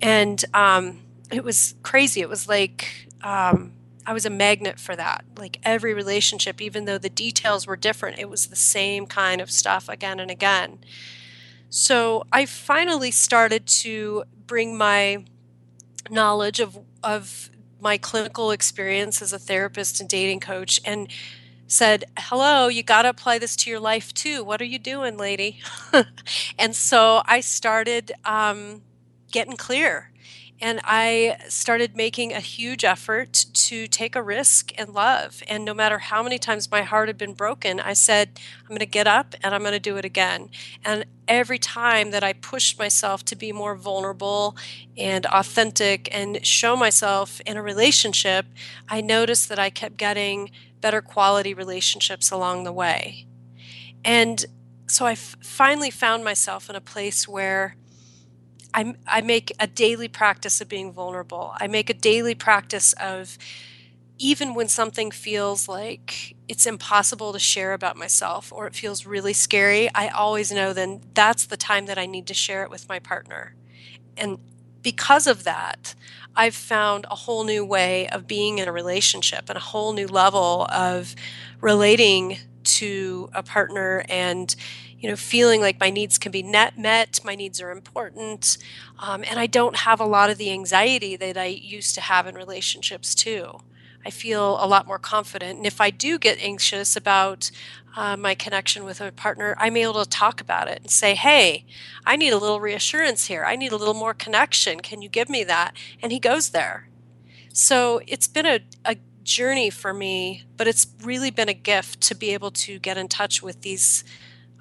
And 0.00 0.44
um, 0.52 1.00
it 1.30 1.44
was 1.44 1.74
crazy. 1.82 2.20
It 2.20 2.28
was 2.28 2.48
like, 2.48 3.08
um, 3.22 3.72
I 4.04 4.12
was 4.12 4.26
a 4.26 4.30
magnet 4.30 4.78
for 4.80 4.96
that. 4.96 5.24
Like 5.38 5.58
every 5.62 5.94
relationship, 5.94 6.60
even 6.60 6.84
though 6.84 6.98
the 6.98 7.08
details 7.08 7.66
were 7.66 7.76
different, 7.76 8.18
it 8.18 8.28
was 8.28 8.46
the 8.46 8.56
same 8.56 9.06
kind 9.06 9.40
of 9.40 9.50
stuff 9.50 9.88
again 9.88 10.20
and 10.20 10.30
again. 10.30 10.78
So 11.70 12.26
I 12.32 12.44
finally 12.44 13.10
started 13.10 13.66
to 13.66 14.24
bring 14.46 14.76
my 14.76 15.24
knowledge 16.12 16.60
of, 16.60 16.78
of 17.02 17.50
my 17.80 17.98
clinical 17.98 18.52
experience 18.52 19.20
as 19.22 19.32
a 19.32 19.38
therapist 19.38 20.00
and 20.00 20.08
dating 20.08 20.40
coach 20.40 20.80
and 20.84 21.08
said, 21.66 22.04
Hello, 22.18 22.68
you 22.68 22.82
got 22.82 23.02
to 23.02 23.08
apply 23.08 23.38
this 23.38 23.56
to 23.56 23.70
your 23.70 23.80
life 23.80 24.12
too. 24.14 24.44
What 24.44 24.60
are 24.60 24.66
you 24.66 24.78
doing, 24.78 25.16
lady? 25.16 25.60
and 26.58 26.76
so 26.76 27.22
I 27.24 27.40
started 27.40 28.12
um, 28.24 28.82
getting 29.32 29.56
clear 29.56 30.10
and 30.62 30.80
I 30.84 31.38
started 31.48 31.96
making 31.96 32.32
a 32.32 32.38
huge 32.38 32.84
effort 32.84 33.46
to 33.52 33.88
take 33.88 34.14
a 34.14 34.22
risk 34.22 34.72
and 34.78 34.94
love. 34.94 35.42
And 35.48 35.64
no 35.64 35.74
matter 35.74 35.98
how 35.98 36.22
many 36.22 36.38
times 36.38 36.70
my 36.70 36.82
heart 36.82 37.08
had 37.08 37.18
been 37.18 37.34
broken, 37.34 37.80
I 37.80 37.94
said, 37.94 38.38
I'm 38.60 38.68
going 38.68 38.78
to 38.78 38.86
get 38.86 39.08
up 39.08 39.34
and 39.42 39.56
I'm 39.56 39.62
going 39.62 39.72
to 39.72 39.80
do 39.80 39.96
it 39.96 40.04
again. 40.04 40.50
And 40.84 41.04
every 41.26 41.58
time 41.58 42.12
that 42.12 42.22
I 42.22 42.32
pushed 42.32 42.78
myself 42.78 43.24
to 43.24 43.36
be 43.36 43.50
more 43.50 43.74
vulnerable 43.74 44.56
and 44.96 45.26
authentic 45.26 46.08
and 46.14 46.46
show 46.46 46.76
myself 46.76 47.40
in 47.40 47.56
a 47.56 47.62
relationship, 47.62 48.46
I 48.88 49.00
noticed 49.00 49.48
that 49.48 49.58
I 49.58 49.68
kept 49.68 49.96
getting 49.96 50.52
better 50.80 51.02
quality 51.02 51.54
relationships 51.54 52.30
along 52.30 52.62
the 52.62 52.72
way. 52.72 53.26
And 54.04 54.46
so 54.86 55.06
I 55.06 55.12
f- 55.12 55.36
finally 55.42 55.90
found 55.90 56.22
myself 56.22 56.70
in 56.70 56.76
a 56.76 56.80
place 56.80 57.26
where 57.26 57.74
I, 58.74 58.94
I 59.06 59.20
make 59.20 59.52
a 59.60 59.66
daily 59.66 60.08
practice 60.08 60.60
of 60.60 60.68
being 60.68 60.92
vulnerable. 60.92 61.54
I 61.60 61.66
make 61.66 61.90
a 61.90 61.94
daily 61.94 62.34
practice 62.34 62.94
of 62.94 63.36
even 64.18 64.54
when 64.54 64.68
something 64.68 65.10
feels 65.10 65.68
like 65.68 66.36
it's 66.48 66.66
impossible 66.66 67.32
to 67.32 67.38
share 67.38 67.72
about 67.72 67.96
myself 67.96 68.52
or 68.52 68.66
it 68.66 68.74
feels 68.74 69.04
really 69.04 69.32
scary, 69.32 69.90
I 69.94 70.08
always 70.08 70.52
know 70.52 70.72
then 70.72 71.00
that's 71.14 71.46
the 71.46 71.56
time 71.56 71.86
that 71.86 71.98
I 71.98 72.06
need 72.06 72.26
to 72.28 72.34
share 72.34 72.62
it 72.62 72.70
with 72.70 72.88
my 72.88 72.98
partner. 72.98 73.54
And 74.16 74.38
because 74.82 75.26
of 75.26 75.44
that, 75.44 75.94
I've 76.36 76.54
found 76.54 77.06
a 77.10 77.14
whole 77.14 77.44
new 77.44 77.64
way 77.64 78.08
of 78.08 78.26
being 78.26 78.58
in 78.58 78.68
a 78.68 78.72
relationship 78.72 79.48
and 79.48 79.56
a 79.56 79.60
whole 79.60 79.92
new 79.92 80.06
level 80.06 80.66
of 80.72 81.14
relating 81.60 82.38
to 82.64 83.28
a 83.32 83.42
partner 83.42 84.04
and 84.08 84.54
you 85.02 85.10
know 85.10 85.16
feeling 85.16 85.60
like 85.60 85.80
my 85.80 85.90
needs 85.90 86.16
can 86.16 86.32
be 86.32 86.42
net 86.42 86.78
met 86.78 87.20
my 87.24 87.34
needs 87.34 87.60
are 87.60 87.72
important 87.72 88.56
um, 88.98 89.22
and 89.28 89.38
i 89.38 89.46
don't 89.46 89.76
have 89.78 90.00
a 90.00 90.06
lot 90.06 90.30
of 90.30 90.38
the 90.38 90.50
anxiety 90.50 91.16
that 91.16 91.36
i 91.36 91.46
used 91.46 91.94
to 91.94 92.00
have 92.00 92.26
in 92.26 92.34
relationships 92.34 93.14
too. 93.14 93.58
I 94.04 94.10
feel 94.10 94.56
a 94.60 94.66
lot 94.66 94.86
more 94.86 94.98
confident 94.98 95.58
and 95.58 95.66
if 95.66 95.80
i 95.80 95.90
do 95.90 96.18
get 96.18 96.38
anxious 96.40 96.96
about 96.96 97.50
uh, 97.96 98.16
my 98.16 98.34
connection 98.34 98.84
with 98.84 99.00
a 99.00 99.12
partner 99.12 99.54
i'm 99.58 99.76
able 99.76 100.02
to 100.02 100.08
talk 100.08 100.40
about 100.40 100.68
it 100.68 100.80
and 100.80 100.90
say 100.90 101.14
hey 101.14 101.64
i 102.04 102.16
need 102.16 102.32
a 102.32 102.38
little 102.38 102.60
reassurance 102.60 103.26
here. 103.26 103.44
I 103.44 103.56
need 103.56 103.72
a 103.72 103.76
little 103.76 103.94
more 103.94 104.14
connection. 104.14 104.80
Can 104.80 105.02
you 105.02 105.08
give 105.08 105.28
me 105.28 105.44
that? 105.44 105.76
And 106.02 106.10
he 106.10 106.18
goes 106.18 106.50
there. 106.50 106.88
So 107.52 108.00
it's 108.06 108.26
been 108.26 108.46
a, 108.46 108.60
a 108.84 108.96
journey 109.22 109.70
for 109.70 109.94
me 109.94 110.44
but 110.56 110.66
it's 110.66 110.86
really 111.02 111.30
been 111.30 111.48
a 111.48 111.54
gift 111.54 112.00
to 112.00 112.14
be 112.14 112.30
able 112.34 112.50
to 112.50 112.80
get 112.80 112.98
in 112.98 113.06
touch 113.06 113.40
with 113.40 113.60
these 113.62 114.02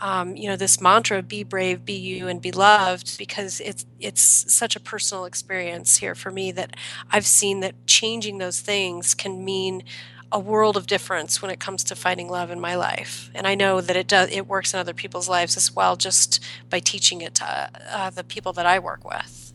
um, 0.02 0.36
you 0.36 0.50
know 0.50 0.56
this 0.56 0.82
mantra 0.82 1.22
be 1.22 1.44
brave 1.44 1.86
be 1.86 1.94
you 1.94 2.28
and 2.28 2.42
be 2.42 2.52
loved 2.52 3.18
because 3.18 3.62
it's 3.62 3.86
it's 4.00 4.22
such 4.54 4.76
a 4.76 4.80
personal 4.80 5.26
experience 5.26 5.98
here 5.98 6.16
for 6.16 6.32
me 6.32 6.52
that 6.52 6.76
i've 7.12 7.26
seen 7.26 7.60
that 7.62 7.76
changing 7.86 8.40
those 8.40 8.60
things 8.60 9.14
can 9.14 9.46
mean 9.46 9.84
a 10.32 10.40
world 10.40 10.78
of 10.78 10.88
difference 10.88 11.42
when 11.42 11.52
it 11.52 11.60
comes 11.60 11.84
to 11.84 11.96
finding 11.96 12.30
love 12.30 12.50
in 12.52 12.60
my 12.60 12.76
life. 12.76 13.30
And 13.36 13.46
i 13.46 13.56
know 13.56 13.82
that 13.82 13.96
it 13.96 14.08
does 14.08 14.30
it 14.32 14.48
works 14.48 14.74
in 14.74 14.80
other 14.80 14.94
people's 14.94 15.28
lives 15.28 15.58
as 15.58 15.76
well 15.76 15.96
just 15.96 16.44
by 16.70 16.80
teaching 16.80 17.22
it 17.22 17.36
to 17.36 17.70
uh, 17.90 18.10
the 18.10 18.24
people 18.24 18.54
that 18.54 18.66
i 18.66 18.80
work 18.80 19.04
with. 19.04 19.54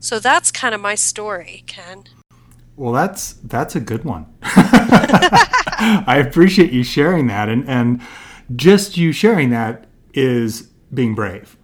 So 0.00 0.18
that's 0.18 0.50
kind 0.50 0.74
of 0.74 0.80
my 0.80 0.94
story 0.94 1.64
ken. 1.66 2.04
Well 2.76 2.92
that's 2.92 3.34
that's 3.34 3.76
a 3.76 3.80
good 3.80 4.04
one. 4.04 4.26
I 4.42 6.22
appreciate 6.26 6.72
you 6.72 6.82
sharing 6.82 7.28
that. 7.28 7.48
And 7.48 7.68
and 7.68 8.00
just 8.54 8.96
you 8.96 9.12
sharing 9.12 9.50
that 9.50 9.86
is 10.14 10.70
being 10.92 11.14
brave 11.14 11.56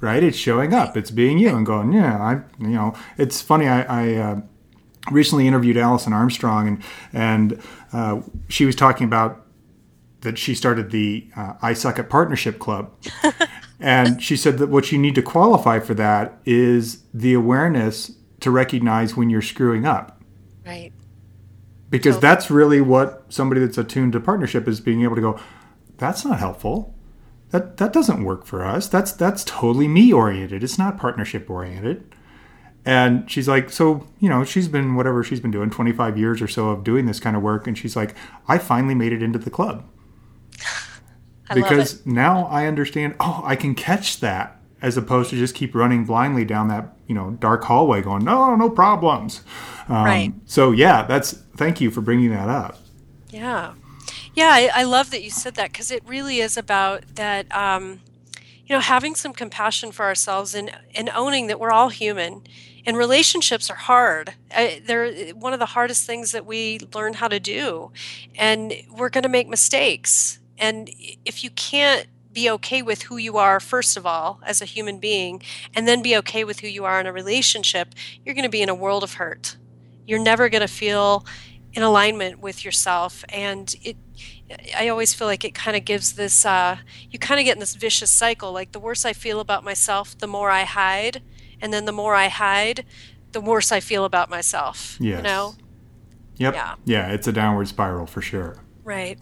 right 0.00 0.22
it's 0.22 0.36
showing 0.36 0.72
up 0.72 0.96
it's 0.96 1.10
being 1.10 1.38
you 1.38 1.54
and 1.56 1.66
going 1.66 1.92
yeah 1.92 2.20
i 2.20 2.34
you 2.62 2.68
know 2.68 2.94
it's 3.18 3.40
funny 3.40 3.66
i, 3.66 3.82
I 3.82 4.14
uh, 4.14 4.40
recently 5.10 5.48
interviewed 5.48 5.76
Alison 5.76 6.12
Armstrong 6.12 6.68
and 6.68 6.82
and 7.12 7.62
uh, 7.92 8.20
she 8.48 8.64
was 8.64 8.76
talking 8.76 9.06
about 9.06 9.46
that 10.20 10.38
she 10.38 10.54
started 10.54 10.90
the 10.90 11.28
uh, 11.36 11.54
I 11.60 11.72
Suck 11.72 11.98
at 11.98 12.08
Partnership 12.08 12.58
Club. 12.58 12.92
and 13.80 14.22
she 14.22 14.36
said 14.36 14.58
that 14.58 14.68
what 14.68 14.92
you 14.92 14.98
need 14.98 15.14
to 15.16 15.22
qualify 15.22 15.80
for 15.80 15.94
that 15.94 16.38
is 16.44 17.02
the 17.12 17.34
awareness 17.34 18.12
to 18.40 18.50
recognize 18.50 19.16
when 19.16 19.30
you're 19.30 19.42
screwing 19.42 19.84
up. 19.84 20.22
Right. 20.64 20.92
Because 21.90 22.14
totally. 22.14 22.30
that's 22.30 22.50
really 22.50 22.80
what 22.80 23.24
somebody 23.28 23.60
that's 23.60 23.78
attuned 23.78 24.12
to 24.12 24.20
partnership 24.20 24.66
is 24.68 24.80
being 24.80 25.02
able 25.02 25.16
to 25.16 25.20
go, 25.20 25.40
that's 26.02 26.24
not 26.24 26.40
helpful. 26.40 26.94
That 27.50 27.76
that 27.76 27.92
doesn't 27.92 28.24
work 28.24 28.44
for 28.44 28.64
us. 28.64 28.88
That's 28.88 29.12
that's 29.12 29.44
totally 29.44 29.86
me 29.88 30.12
oriented. 30.12 30.64
It's 30.64 30.78
not 30.78 30.98
partnership 30.98 31.48
oriented. 31.48 32.12
And 32.84 33.30
she's 33.30 33.46
like, 33.46 33.70
so, 33.70 34.08
you 34.18 34.28
know, 34.28 34.42
she's 34.42 34.66
been 34.66 34.96
whatever 34.96 35.22
she's 35.22 35.38
been 35.38 35.52
doing, 35.52 35.70
25 35.70 36.18
years 36.18 36.42
or 36.42 36.48
so 36.48 36.70
of 36.70 36.82
doing 36.82 37.06
this 37.06 37.20
kind 37.20 37.36
of 37.36 37.42
work. 37.42 37.68
And 37.68 37.78
she's 37.78 37.94
like, 37.94 38.16
I 38.48 38.58
finally 38.58 38.96
made 38.96 39.12
it 39.12 39.22
into 39.22 39.38
the 39.38 39.50
club. 39.50 39.84
because 41.54 42.04
now 42.04 42.46
I 42.46 42.66
understand, 42.66 43.14
oh, 43.20 43.40
I 43.44 43.54
can 43.54 43.76
catch 43.76 44.18
that 44.18 44.60
as 44.80 44.96
opposed 44.96 45.30
to 45.30 45.36
just 45.36 45.54
keep 45.54 45.76
running 45.76 46.04
blindly 46.04 46.44
down 46.44 46.66
that, 46.68 46.96
you 47.06 47.14
know, 47.14 47.30
dark 47.38 47.62
hallway 47.62 48.02
going, 48.02 48.24
no, 48.24 48.56
no 48.56 48.68
problems. 48.68 49.42
Um, 49.88 50.04
right. 50.04 50.32
So, 50.46 50.72
yeah, 50.72 51.06
that's, 51.06 51.34
thank 51.56 51.80
you 51.80 51.88
for 51.92 52.00
bringing 52.00 52.30
that 52.30 52.48
up. 52.48 52.78
Yeah. 53.30 53.74
Yeah, 54.34 54.50
I, 54.52 54.70
I 54.74 54.82
love 54.84 55.10
that 55.10 55.22
you 55.22 55.30
said 55.30 55.54
that 55.56 55.72
because 55.72 55.90
it 55.90 56.02
really 56.06 56.38
is 56.38 56.56
about 56.56 57.16
that. 57.16 57.54
Um, 57.54 58.00
you 58.64 58.74
know, 58.76 58.80
having 58.80 59.14
some 59.14 59.32
compassion 59.34 59.92
for 59.92 60.04
ourselves 60.04 60.54
and 60.54 60.70
and 60.94 61.10
owning 61.10 61.48
that 61.48 61.60
we're 61.60 61.72
all 61.72 61.90
human. 61.90 62.42
And 62.84 62.96
relationships 62.96 63.70
are 63.70 63.76
hard. 63.76 64.34
they're 64.50 65.30
one 65.34 65.52
of 65.52 65.60
the 65.60 65.66
hardest 65.66 66.04
things 66.04 66.32
that 66.32 66.44
we 66.44 66.80
learn 66.92 67.14
how 67.14 67.28
to 67.28 67.38
do, 67.38 67.92
and 68.34 68.74
we're 68.90 69.08
going 69.08 69.22
to 69.22 69.28
make 69.28 69.48
mistakes. 69.48 70.40
And 70.58 70.90
if 71.24 71.44
you 71.44 71.50
can't 71.50 72.08
be 72.32 72.50
okay 72.50 72.82
with 72.82 73.02
who 73.02 73.18
you 73.18 73.36
are 73.36 73.60
first 73.60 73.96
of 73.96 74.06
all 74.06 74.40
as 74.44 74.62
a 74.62 74.64
human 74.64 74.98
being 74.98 75.42
and 75.74 75.86
then 75.86 76.02
be 76.02 76.16
okay 76.16 76.44
with 76.44 76.60
who 76.60 76.66
you 76.66 76.84
are 76.84 76.98
in 76.98 77.06
a 77.06 77.12
relationship 77.12 77.94
you're 78.24 78.34
going 78.34 78.42
to 78.42 78.48
be 78.48 78.62
in 78.62 78.70
a 78.70 78.74
world 78.74 79.04
of 79.04 79.14
hurt 79.14 79.56
you're 80.06 80.18
never 80.18 80.48
going 80.48 80.62
to 80.62 80.66
feel 80.68 81.26
in 81.74 81.82
alignment 81.82 82.38
with 82.40 82.64
yourself 82.64 83.24
and 83.28 83.76
it 83.82 83.96
i 84.76 84.88
always 84.88 85.14
feel 85.14 85.26
like 85.26 85.44
it 85.44 85.54
kind 85.54 85.76
of 85.76 85.84
gives 85.84 86.14
this 86.14 86.44
uh, 86.44 86.76
you 87.10 87.18
kind 87.18 87.40
of 87.40 87.46
get 87.46 87.56
in 87.56 87.60
this 87.60 87.74
vicious 87.74 88.10
cycle 88.10 88.52
like 88.52 88.72
the 88.72 88.80
worse 88.80 89.04
i 89.04 89.12
feel 89.12 89.40
about 89.40 89.64
myself 89.64 90.16
the 90.18 90.26
more 90.26 90.50
i 90.50 90.64
hide 90.64 91.22
and 91.60 91.72
then 91.72 91.84
the 91.84 91.92
more 91.92 92.14
i 92.14 92.28
hide 92.28 92.84
the 93.32 93.40
worse 93.40 93.72
i 93.72 93.80
feel 93.80 94.04
about 94.04 94.28
myself 94.28 94.98
yes. 95.00 95.16
you 95.16 95.22
know 95.22 95.54
yep 96.36 96.54
yeah. 96.54 96.74
yeah 96.84 97.12
it's 97.12 97.26
a 97.26 97.32
downward 97.32 97.66
spiral 97.66 98.06
for 98.06 98.20
sure 98.20 98.56
right 98.84 99.18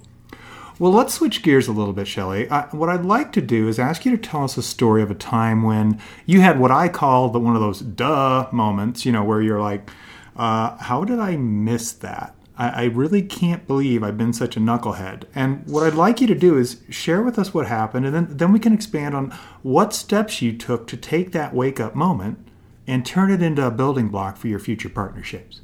well, 0.81 0.93
let's 0.93 1.13
switch 1.13 1.43
gears 1.43 1.69
a 1.69 1.73
little 1.73 1.93
bit, 1.93 2.09
Shelly. 2.09 2.47
what 2.47 2.89
I'd 2.89 3.05
like 3.05 3.33
to 3.33 3.43
do 3.43 3.69
is 3.69 3.79
ask 3.79 4.07
you 4.07 4.13
to 4.13 4.17
tell 4.17 4.45
us 4.45 4.57
a 4.57 4.63
story 4.63 5.03
of 5.03 5.11
a 5.11 5.15
time 5.15 5.63
when 5.63 6.01
you 6.25 6.41
had 6.41 6.59
what 6.59 6.71
I 6.71 6.89
call 6.89 7.29
the 7.29 7.39
one 7.39 7.55
of 7.55 7.61
those 7.61 7.81
duh 7.81 8.49
moments, 8.51 9.05
you 9.05 9.13
know, 9.13 9.23
where 9.23 9.43
you're 9.43 9.61
like, 9.61 9.91
uh, 10.37 10.79
how 10.79 11.05
did 11.05 11.19
I 11.19 11.37
miss 11.37 11.93
that? 11.93 12.35
I, 12.61 12.83
I 12.83 12.85
really 12.85 13.23
can't 13.23 13.67
believe 13.67 14.03
I've 14.03 14.19
been 14.19 14.35
such 14.35 14.57
a 14.57 14.61
knucklehead. 14.61 15.25
And 15.35 15.67
what 15.67 15.83
I'd 15.83 15.95
like 15.95 16.21
you 16.21 16.27
to 16.27 16.35
do 16.35 16.59
is 16.59 16.83
share 16.91 17.23
with 17.23 17.39
us 17.39 17.55
what 17.55 17.67
happened, 17.67 18.05
and 18.05 18.15
then, 18.15 18.27
then 18.31 18.53
we 18.53 18.59
can 18.59 18.75
expand 18.75 19.15
on 19.15 19.31
what 19.63 19.95
steps 19.95 20.43
you 20.43 20.57
took 20.57 20.87
to 20.89 20.97
take 20.97 21.33
that 21.33 21.55
wake 21.55 21.81
up 21.81 21.95
moment 21.95 22.47
and 22.87 23.07
turn 23.07 23.31
it 23.31 23.43
into 23.43 23.67
a 23.67 23.71
building 23.71 24.09
block 24.09 24.37
for 24.37 24.49
your 24.49 24.59
future 24.59 24.91
partnerships. 24.91 25.63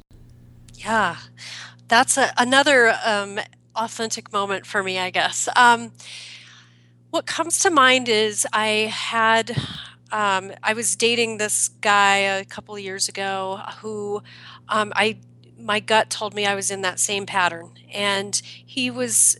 Yeah, 0.73 1.17
that's 1.87 2.17
a, 2.17 2.33
another 2.37 2.95
um, 3.05 3.39
authentic 3.75 4.33
moment 4.33 4.65
for 4.65 4.81
me, 4.81 4.97
I 4.97 5.11
guess. 5.11 5.47
Um, 5.55 5.91
what 7.11 7.27
comes 7.27 7.59
to 7.59 7.69
mind 7.69 8.09
is 8.09 8.47
I 8.51 8.91
had 8.91 9.55
um, 10.11 10.53
I 10.63 10.73
was 10.73 10.95
dating 10.95 11.37
this 11.37 11.67
guy 11.67 12.17
a 12.17 12.45
couple 12.45 12.77
years 12.79 13.09
ago 13.09 13.61
who 13.81 14.23
um, 14.69 14.93
I 14.95 15.17
my 15.59 15.79
gut 15.79 16.09
told 16.09 16.33
me 16.33 16.45
I 16.45 16.55
was 16.55 16.71
in 16.71 16.81
that 16.81 16.99
same 16.99 17.25
pattern, 17.25 17.71
and 17.93 18.39
he 18.43 18.91
was 18.91 19.37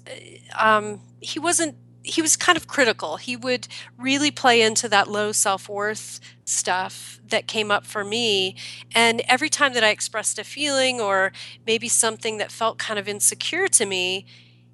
um, 0.58 1.02
he 1.20 1.40
wasn't 1.40 1.76
he 2.08 2.22
was 2.22 2.38
kind 2.38 2.58
of 2.58 2.68
critical. 2.68 3.18
He 3.18 3.36
would 3.36 3.68
really 3.98 4.32
play 4.32 4.62
into 4.62 4.88
that 4.90 5.10
low 5.10 5.32
self 5.32 5.68
worth 5.68 6.20
stuff 6.46 7.20
that 7.28 7.48
came 7.48 7.70
up 7.70 7.86
for 7.86 8.04
me. 8.04 8.56
And 8.96 9.22
every 9.28 9.50
time 9.50 9.74
that 9.74 9.84
I 9.84 9.90
expressed 9.90 10.40
a 10.40 10.44
feeling 10.44 11.02
or 11.02 11.34
maybe 11.66 11.90
something 11.90 12.38
that 12.38 12.52
felt 12.52 12.78
kind 12.78 12.98
of 12.98 13.08
insecure 13.08 13.68
to 13.68 13.86
me, 13.86 14.26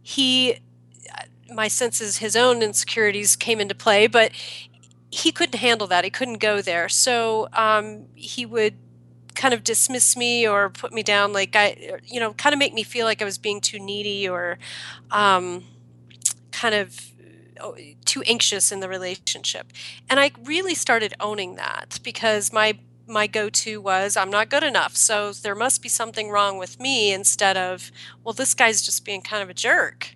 he, 0.04 0.60
my 1.52 1.68
senses, 1.68 2.18
his 2.18 2.36
own 2.36 2.62
insecurities 2.62 3.36
came 3.36 3.60
into 3.60 3.74
play, 3.74 4.06
but 4.06 4.32
he 5.10 5.32
couldn't 5.32 5.60
handle 5.60 5.88
that. 5.88 6.04
He 6.04 6.10
couldn't 6.12 6.38
go 6.38 6.62
there. 6.62 6.88
So 6.90 7.48
um, 7.54 8.06
he 8.14 8.46
would 8.46 8.76
kind 9.36 9.54
of 9.54 9.64
dismiss 9.64 10.16
me 10.16 10.48
or 10.48 10.70
put 10.70 10.94
me 10.94 11.04
down 11.04 11.34
like 11.34 11.56
I, 11.56 12.00
you 12.06 12.20
know, 12.20 12.34
kind 12.34 12.54
of 12.54 12.60
make 12.60 12.74
me 12.74 12.84
feel 12.84 13.06
like 13.06 13.22
I 13.22 13.26
was 13.26 13.38
being 13.38 13.62
too 13.62 13.80
needy 13.80 14.28
or 14.28 14.58
um, 15.12 15.64
kind 16.52 16.76
of 16.76 17.14
Oh, 17.64 17.78
too 18.04 18.22
anxious 18.24 18.74
in 18.74 18.82
the 18.82 18.90
relationship. 18.90 19.72
And 20.10 20.20
I 20.20 20.32
really 20.44 20.76
started 20.76 21.14
owning 21.20 21.56
that 21.56 22.00
because 22.04 22.52
my 22.52 22.78
my 23.08 23.26
go-to 23.28 23.80
was 23.80 24.18
I'm 24.18 24.30
not 24.30 24.50
good 24.50 24.64
enough. 24.64 24.98
So 24.98 25.32
there 25.32 25.56
must 25.56 25.82
be 25.82 25.90
something 25.90 26.30
wrong 26.30 26.58
with 26.58 26.80
me 26.80 27.14
instead 27.14 27.56
of 27.56 27.90
well 28.24 28.34
this 28.34 28.54
guy's 28.54 28.82
just 28.82 29.06
being 29.06 29.22
kind 29.22 29.42
of 29.42 29.50
a 29.50 29.54
jerk. 29.54 30.16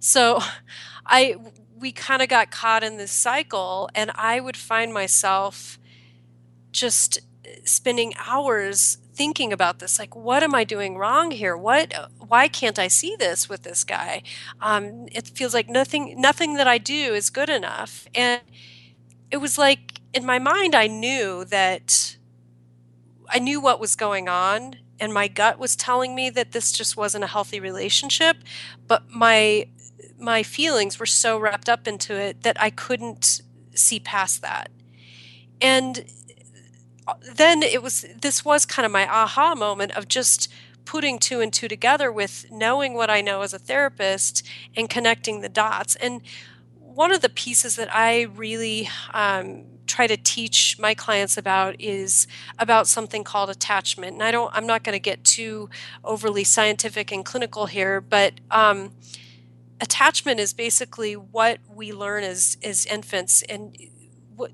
So 0.00 0.40
I 1.06 1.36
we 1.78 1.92
kind 1.92 2.22
of 2.22 2.28
got 2.28 2.50
caught 2.50 2.82
in 2.82 2.96
this 2.96 3.12
cycle 3.12 3.88
and 3.94 4.10
I 4.16 4.40
would 4.40 4.56
find 4.56 4.92
myself 4.92 5.78
just 6.72 7.20
spending 7.64 8.14
hours 8.26 8.98
thinking 9.14 9.52
about 9.52 9.80
this 9.80 9.98
like 9.98 10.16
what 10.16 10.42
am 10.42 10.54
i 10.54 10.64
doing 10.64 10.96
wrong 10.96 11.30
here? 11.30 11.56
What 11.56 11.92
why 12.18 12.48
can't 12.48 12.78
i 12.78 12.88
see 12.88 13.16
this 13.16 13.48
with 13.48 13.62
this 13.62 13.84
guy? 13.84 14.22
Um, 14.60 15.06
it 15.12 15.28
feels 15.28 15.54
like 15.54 15.68
nothing 15.68 16.20
nothing 16.20 16.54
that 16.54 16.66
i 16.68 16.78
do 16.78 17.14
is 17.14 17.30
good 17.30 17.50
enough. 17.50 18.06
And 18.14 18.40
it 19.30 19.38
was 19.38 19.58
like 19.58 20.00
in 20.12 20.26
my 20.26 20.38
mind 20.38 20.74
i 20.74 20.86
knew 20.88 21.44
that 21.44 22.16
i 23.28 23.38
knew 23.38 23.60
what 23.60 23.78
was 23.78 23.94
going 23.94 24.28
on 24.28 24.74
and 24.98 25.14
my 25.14 25.28
gut 25.28 25.58
was 25.58 25.76
telling 25.76 26.14
me 26.16 26.30
that 26.30 26.52
this 26.52 26.72
just 26.72 26.96
wasn't 26.96 27.22
a 27.22 27.28
healthy 27.28 27.60
relationship 27.60 28.36
but 28.88 29.08
my 29.08 29.68
my 30.18 30.42
feelings 30.42 30.98
were 30.98 31.06
so 31.06 31.38
wrapped 31.38 31.68
up 31.68 31.86
into 31.86 32.12
it 32.14 32.42
that 32.42 32.60
i 32.60 32.70
couldn't 32.70 33.40
see 33.74 34.00
past 34.00 34.42
that. 34.42 34.70
And 35.60 36.04
then 37.36 37.62
it 37.62 37.82
was 37.82 38.04
this 38.20 38.44
was 38.44 38.64
kind 38.66 38.86
of 38.86 38.92
my 38.92 39.08
aha 39.08 39.54
moment 39.54 39.96
of 39.96 40.08
just 40.08 40.52
putting 40.84 41.18
two 41.18 41.40
and 41.40 41.52
two 41.52 41.68
together 41.68 42.10
with 42.10 42.46
knowing 42.50 42.94
what 42.94 43.10
I 43.10 43.20
know 43.20 43.42
as 43.42 43.54
a 43.54 43.58
therapist 43.58 44.46
and 44.76 44.88
connecting 44.88 45.40
the 45.40 45.48
dots. 45.48 45.94
And 45.96 46.22
one 46.78 47.12
of 47.12 47.20
the 47.20 47.28
pieces 47.28 47.76
that 47.76 47.94
I 47.94 48.22
really 48.22 48.88
um, 49.14 49.64
try 49.86 50.06
to 50.06 50.16
teach 50.16 50.78
my 50.78 50.94
clients 50.94 51.36
about 51.36 51.76
is 51.80 52.26
about 52.58 52.86
something 52.86 53.24
called 53.24 53.50
attachment. 53.50 54.14
And 54.14 54.22
I 54.22 54.30
don't, 54.30 54.50
I'm 54.54 54.66
not 54.66 54.82
going 54.82 54.94
to 54.94 55.00
get 55.00 55.22
too 55.24 55.70
overly 56.04 56.44
scientific 56.44 57.12
and 57.12 57.24
clinical 57.24 57.66
here, 57.66 58.00
but 58.00 58.34
um, 58.50 58.92
attachment 59.80 60.40
is 60.40 60.52
basically 60.52 61.14
what 61.14 61.58
we 61.72 61.92
learn 61.92 62.22
as 62.24 62.56
as 62.62 62.86
infants 62.86 63.42
and 63.42 63.76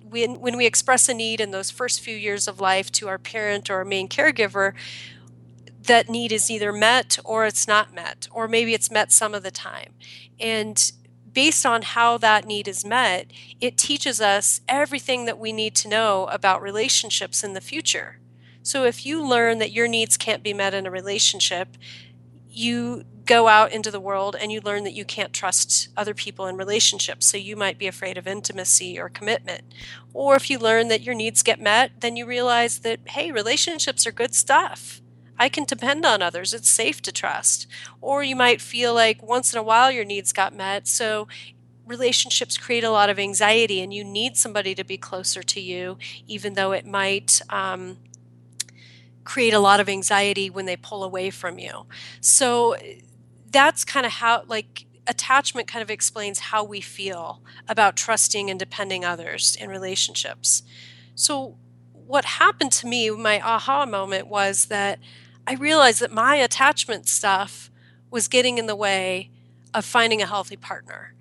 when, 0.05 0.40
when 0.40 0.57
we 0.57 0.66
express 0.66 1.09
a 1.09 1.14
need 1.14 1.40
in 1.40 1.50
those 1.50 1.71
first 1.71 2.00
few 2.00 2.16
years 2.16 2.49
of 2.49 2.61
life 2.61 2.90
to 2.93 3.09
our 3.09 3.19
parent 3.19 3.71
or 3.71 3.76
our 3.76 3.85
main 3.85 4.09
caregiver, 4.09 4.75
that 5.83 6.09
need 6.09 6.33
is 6.33 6.50
either 6.50 6.73
met 6.73 7.19
or 7.25 7.47
it's 7.47 7.69
not 7.69 7.95
met, 7.95 8.28
or 8.33 8.49
maybe 8.49 8.75
it's 8.75 8.90
met 8.90 9.12
some 9.12 9.35
of 9.35 9.43
the 9.43 9.50
time. 9.50 9.95
And 10.39 10.93
based 11.32 11.67
on 11.67 11.82
how 11.82 12.19
that 12.19 12.47
need 12.47 12.67
is 12.67 12.84
met, 12.84 13.26
it 13.60 13.76
teaches 13.76 14.21
us 14.21 14.60
everything 14.69 15.26
that 15.26 15.39
we 15.39 15.52
need 15.52 15.75
to 15.76 15.89
know 15.89 16.26
about 16.26 16.63
relationships 16.63 17.45
in 17.45 17.52
the 17.52 17.60
future. 17.60 18.19
So 18.63 18.84
if 18.84 19.06
you 19.06 19.25
learn 19.25 19.58
that 19.58 19.71
your 19.71 19.87
needs 19.87 20.17
can't 20.17 20.43
be 20.43 20.52
met 20.52 20.75
in 20.75 20.87
a 20.87 20.91
relationship, 20.91 21.76
you 22.56 23.04
go 23.26 23.49
out 23.49 23.73
into 23.73 23.90
the 23.90 24.00
world 24.00 24.36
and 24.40 24.50
you 24.50 24.60
learn 24.60 24.84
that 24.84 24.95
you 24.95 25.04
can't 25.04 25.32
trust 25.32 25.88
other 25.97 26.14
people 26.14 26.47
in 26.47 26.56
relationships. 26.56 27.26
So 27.26 27.36
you 27.36 27.56
might 27.56 27.78
be 27.78 27.88
afraid 27.88 28.16
of 28.16 28.26
intimacy 28.26 28.99
or 28.99 29.08
commitment. 29.08 29.62
Or 30.14 30.36
if 30.36 30.49
you 30.49 30.58
learn 30.58 30.88
that 30.88 31.02
your 31.02 31.14
needs 31.14 31.42
get 31.42 31.60
met, 31.60 32.00
then 32.00 32.16
you 32.16 32.25
realize 32.25 32.78
that, 32.78 33.00
hey, 33.08 33.32
relationships 33.32 34.06
are 34.06 34.12
good 34.12 34.34
stuff. 34.34 35.02
I 35.38 35.49
can 35.49 35.64
depend 35.64 36.06
on 36.06 36.23
others. 36.23 36.54
It's 36.54 36.69
safe 36.69 37.02
to 37.02 37.12
trust. 37.12 37.66
Or 38.00 38.23
you 38.23 38.36
might 38.36 38.60
feel 38.60 38.95
like 38.95 39.23
once 39.23 39.52
in 39.52 39.58
a 39.58 39.62
while 39.62 39.90
your 39.90 40.04
needs 40.04 40.32
got 40.32 40.54
met. 40.54 40.86
So 40.88 41.28
relationships 41.84 42.56
create 42.56 42.84
a 42.84 42.90
lot 42.90 43.10
of 43.10 43.19
anxiety 43.19 43.80
and 43.80 43.92
you 43.92 44.04
need 44.04 44.36
somebody 44.36 44.75
to 44.75 44.84
be 44.84 44.97
closer 44.97 45.42
to 45.42 45.60
you, 45.60 45.99
even 46.26 46.54
though 46.54 46.73
it 46.73 46.86
might. 46.86 47.42
Um, 47.50 47.99
create 49.26 49.52
a 49.52 49.58
lot 49.58 49.80
of 49.80 49.89
anxiety 49.89 50.49
when 50.49 50.65
they 50.65 50.76
pull 50.76 51.04
away 51.04 51.28
from 51.30 51.58
you. 51.58 51.86
So 52.21 52.76
that's 53.50 53.84
kind 53.84 54.06
of 54.06 54.12
how 54.12 54.45
like 54.47 54.86
attachment 55.06 55.69
kind 55.69 55.82
of 55.82 55.91
explains 55.91 56.39
how 56.39 56.65
we 56.65 56.80
feel 56.80 57.43
about 57.69 57.97
trusting 57.97 58.49
and 58.49 58.58
depending 58.58 59.04
others 59.04 59.56
in 59.60 59.69
relationships. 59.69 60.62
So 61.15 61.56
what 61.93 62.25
happened 62.25 62.73
to 62.73 62.86
me, 62.86 63.10
my 63.10 63.41
aha 63.41 63.84
moment 63.86 64.28
was 64.28 64.67
that 64.67 64.99
I 65.47 65.54
realized 65.54 66.00
that 66.00 66.12
my 66.12 66.36
attachment 66.36 67.08
stuff 67.08 67.71
was 68.10 68.28
getting 68.28 68.58
in 68.58 68.67
the 68.67 68.76
way 68.76 69.30
of 69.75 69.84
finding 69.84 70.23
a 70.23 70.26
healthy 70.26 70.56
partner. 70.56 71.15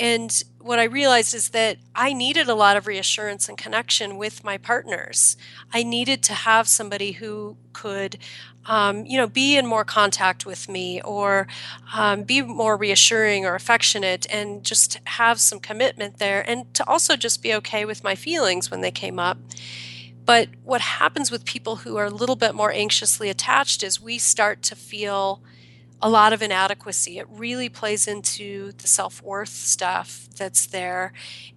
And 0.00 0.42
what 0.58 0.78
I 0.78 0.84
realized 0.84 1.34
is 1.34 1.50
that 1.50 1.76
I 1.94 2.14
needed 2.14 2.48
a 2.48 2.54
lot 2.54 2.78
of 2.78 2.86
reassurance 2.86 3.50
and 3.50 3.58
connection 3.58 4.16
with 4.16 4.42
my 4.42 4.56
partners. 4.56 5.36
I 5.74 5.82
needed 5.82 6.22
to 6.24 6.32
have 6.32 6.68
somebody 6.68 7.12
who 7.12 7.58
could, 7.74 8.16
um, 8.64 9.04
you 9.04 9.18
know, 9.18 9.26
be 9.26 9.58
in 9.58 9.66
more 9.66 9.84
contact 9.84 10.46
with 10.46 10.70
me 10.70 11.02
or 11.02 11.46
um, 11.94 12.22
be 12.22 12.40
more 12.40 12.78
reassuring 12.78 13.44
or 13.44 13.54
affectionate 13.54 14.26
and 14.30 14.64
just 14.64 14.98
have 15.04 15.38
some 15.38 15.60
commitment 15.60 16.18
there 16.18 16.48
and 16.48 16.72
to 16.74 16.88
also 16.88 17.14
just 17.14 17.42
be 17.42 17.52
okay 17.56 17.84
with 17.84 18.02
my 18.02 18.14
feelings 18.14 18.70
when 18.70 18.80
they 18.80 18.90
came 18.90 19.18
up. 19.18 19.36
But 20.24 20.48
what 20.64 20.80
happens 20.80 21.30
with 21.30 21.44
people 21.44 21.76
who 21.76 21.98
are 21.98 22.06
a 22.06 22.10
little 22.10 22.36
bit 22.36 22.54
more 22.54 22.72
anxiously 22.72 23.28
attached 23.28 23.82
is 23.82 24.00
we 24.00 24.16
start 24.16 24.62
to 24.62 24.74
feel 24.74 25.42
a 26.02 26.08
lot 26.08 26.32
of 26.32 26.42
inadequacy. 26.42 27.18
It 27.18 27.26
really 27.28 27.68
plays 27.68 28.08
into 28.08 28.72
the 28.72 28.86
self 28.86 29.22
worth 29.22 29.50
stuff 29.50 30.28
that's 30.36 30.66
there. 30.66 31.12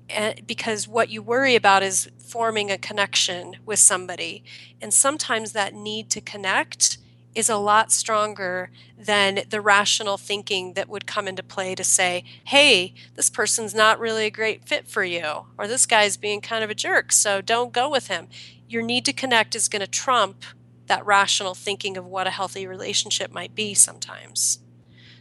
And 0.09 0.45
because 0.45 0.87
what 0.87 1.09
you 1.09 1.21
worry 1.21 1.55
about 1.55 1.83
is 1.83 2.09
forming 2.19 2.69
a 2.69 2.77
connection 2.77 3.55
with 3.65 3.79
somebody. 3.79 4.43
And 4.81 4.93
sometimes 4.93 5.53
that 5.53 5.73
need 5.73 6.09
to 6.11 6.21
connect 6.21 6.97
is 7.35 7.49
a 7.49 7.57
lot 7.57 7.91
stronger 7.91 8.69
than 8.97 9.41
the 9.49 9.61
rational 9.61 10.17
thinking 10.17 10.73
that 10.73 10.89
would 10.89 11.07
come 11.07 11.27
into 11.27 11.43
play 11.43 11.75
to 11.75 11.83
say, 11.83 12.23
hey, 12.45 12.93
this 13.15 13.29
person's 13.29 13.73
not 13.73 13.99
really 13.99 14.25
a 14.25 14.31
great 14.31 14.65
fit 14.65 14.87
for 14.87 15.03
you, 15.03 15.45
or 15.57 15.67
this 15.67 15.85
guy's 15.85 16.17
being 16.17 16.41
kind 16.41 16.63
of 16.63 16.69
a 16.69 16.75
jerk, 16.75 17.11
so 17.11 17.41
don't 17.41 17.73
go 17.73 17.89
with 17.89 18.07
him. 18.07 18.27
Your 18.67 18.83
need 18.83 19.05
to 19.05 19.13
connect 19.13 19.55
is 19.55 19.67
going 19.67 19.79
to 19.81 19.87
trump 19.87 20.45
that 20.87 21.05
rational 21.05 21.55
thinking 21.55 21.97
of 21.97 22.05
what 22.05 22.27
a 22.27 22.31
healthy 22.31 22.67
relationship 22.67 23.31
might 23.31 23.55
be 23.55 23.73
sometimes. 23.73 24.59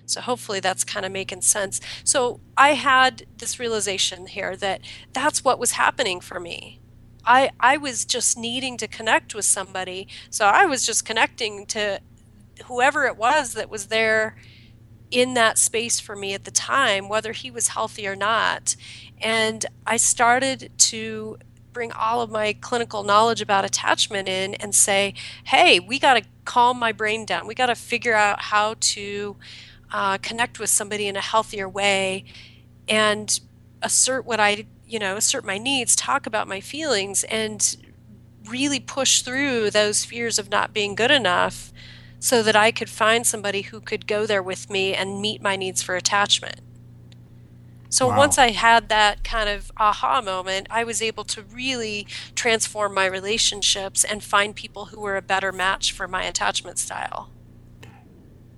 So 0.06 0.20
hopefully 0.20 0.60
that's 0.60 0.84
kind 0.84 1.06
of 1.06 1.12
making 1.12 1.42
sense. 1.42 1.80
So 2.04 2.40
I 2.56 2.70
had 2.74 3.24
this 3.38 3.58
realization 3.58 4.26
here 4.26 4.56
that 4.56 4.80
that's 5.12 5.44
what 5.44 5.58
was 5.58 5.72
happening 5.72 6.20
for 6.20 6.40
me. 6.40 6.80
I 7.24 7.50
I 7.60 7.76
was 7.76 8.04
just 8.04 8.36
needing 8.36 8.76
to 8.78 8.88
connect 8.88 9.34
with 9.34 9.44
somebody. 9.44 10.08
So 10.28 10.46
I 10.46 10.66
was 10.66 10.84
just 10.84 11.04
connecting 11.04 11.66
to 11.66 12.00
whoever 12.66 13.06
it 13.06 13.16
was 13.16 13.54
that 13.54 13.70
was 13.70 13.86
there 13.86 14.36
in 15.10 15.34
that 15.34 15.58
space 15.58 16.00
for 16.00 16.16
me 16.16 16.34
at 16.34 16.44
the 16.44 16.50
time, 16.50 17.08
whether 17.08 17.32
he 17.32 17.50
was 17.50 17.68
healthy 17.68 18.06
or 18.08 18.16
not. 18.16 18.74
And 19.20 19.64
I 19.86 19.98
started 19.98 20.72
to 20.78 21.38
bring 21.72 21.92
all 21.92 22.20
of 22.20 22.30
my 22.30 22.52
clinical 22.54 23.02
knowledge 23.02 23.40
about 23.40 23.64
attachment 23.64 24.28
in 24.28 24.54
and 24.54 24.74
say, 24.74 25.14
hey, 25.44 25.80
we 25.80 25.98
got 25.98 26.14
to 26.14 26.24
calm 26.44 26.78
my 26.78 26.92
brain 26.92 27.24
down. 27.24 27.46
We 27.46 27.54
got 27.54 27.66
to 27.66 27.74
figure 27.74 28.14
out 28.14 28.40
how 28.40 28.74
to 28.80 29.36
uh, 29.92 30.18
connect 30.18 30.58
with 30.58 30.70
somebody 30.70 31.06
in 31.06 31.16
a 31.16 31.20
healthier 31.20 31.68
way 31.68 32.24
and 32.88 33.40
assert 33.82 34.24
what 34.24 34.40
I, 34.40 34.66
you 34.86 34.98
know, 34.98 35.16
assert 35.16 35.44
my 35.44 35.58
needs, 35.58 35.94
talk 35.96 36.26
about 36.26 36.48
my 36.48 36.60
feelings, 36.60 37.24
and 37.24 37.76
really 38.48 38.80
push 38.80 39.22
through 39.22 39.70
those 39.70 40.04
fears 40.04 40.38
of 40.38 40.50
not 40.50 40.72
being 40.72 40.94
good 40.94 41.10
enough 41.10 41.72
so 42.18 42.42
that 42.42 42.56
I 42.56 42.70
could 42.70 42.88
find 42.88 43.26
somebody 43.26 43.62
who 43.62 43.80
could 43.80 44.06
go 44.06 44.26
there 44.26 44.42
with 44.42 44.70
me 44.70 44.94
and 44.94 45.20
meet 45.20 45.42
my 45.42 45.56
needs 45.56 45.82
for 45.82 45.96
attachment. 45.96 46.60
So 47.92 48.08
Wow. 48.08 48.16
once 48.16 48.38
I 48.38 48.52
had 48.52 48.88
that 48.88 49.22
kind 49.22 49.50
of 49.50 49.70
aha 49.76 50.22
moment, 50.22 50.66
I 50.70 50.82
was 50.82 51.02
able 51.02 51.24
to 51.24 51.42
really 51.42 52.06
transform 52.34 52.94
my 52.94 53.04
relationships 53.04 54.02
and 54.02 54.24
find 54.24 54.56
people 54.56 54.86
who 54.86 55.00
were 55.00 55.16
a 55.18 55.22
better 55.22 55.52
match 55.52 55.92
for 55.92 56.08
my 56.08 56.24
attachment 56.24 56.78
style. 56.78 57.30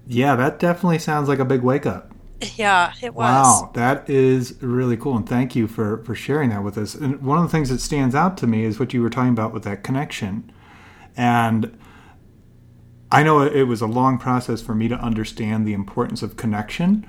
Yeah, 0.07 0.37
that 0.37 0.59
definitely 0.59 0.99
sounds 0.99 1.29
like 1.29 1.39
a 1.39 1.45
big 1.45 1.63
wake 1.63 1.87
up. 1.87 2.13
Yeah, 2.57 2.93
it 3.03 3.15
was. 3.15 3.65
Wow, 3.65 3.71
that 3.75 4.09
is 4.11 4.61
really 4.63 4.97
cool, 4.97 5.17
and 5.17 5.29
thank 5.29 5.55
you 5.57 5.67
for 5.69 5.99
for 6.05 6.15
sharing 6.15 6.51
that 6.51 6.63
with 6.65 6.77
us. 6.77 6.95
And 6.95 7.23
one 7.23 7.39
of 7.39 7.45
the 7.45 7.51
things 7.51 7.71
that 7.71 7.81
stands 7.81 8.15
out 8.15 8.37
to 8.39 8.47
me 8.47 8.65
is 8.65 8.79
what 8.79 8.93
you 8.93 9.03
were 9.03 9.11
talking 9.11 9.31
about 9.31 9.53
with 9.53 9.63
that 9.65 9.83
connection, 9.85 10.51
and 11.17 11.77
I 13.13 13.23
know 13.23 13.41
it 13.43 13.65
was 13.65 13.81
a 13.81 13.87
long 13.87 14.19
process 14.19 14.61
for 14.61 14.75
me 14.75 14.89
to 14.89 14.97
understand 14.97 15.67
the 15.67 15.73
importance 15.73 16.23
of 16.23 16.37
connection. 16.37 17.07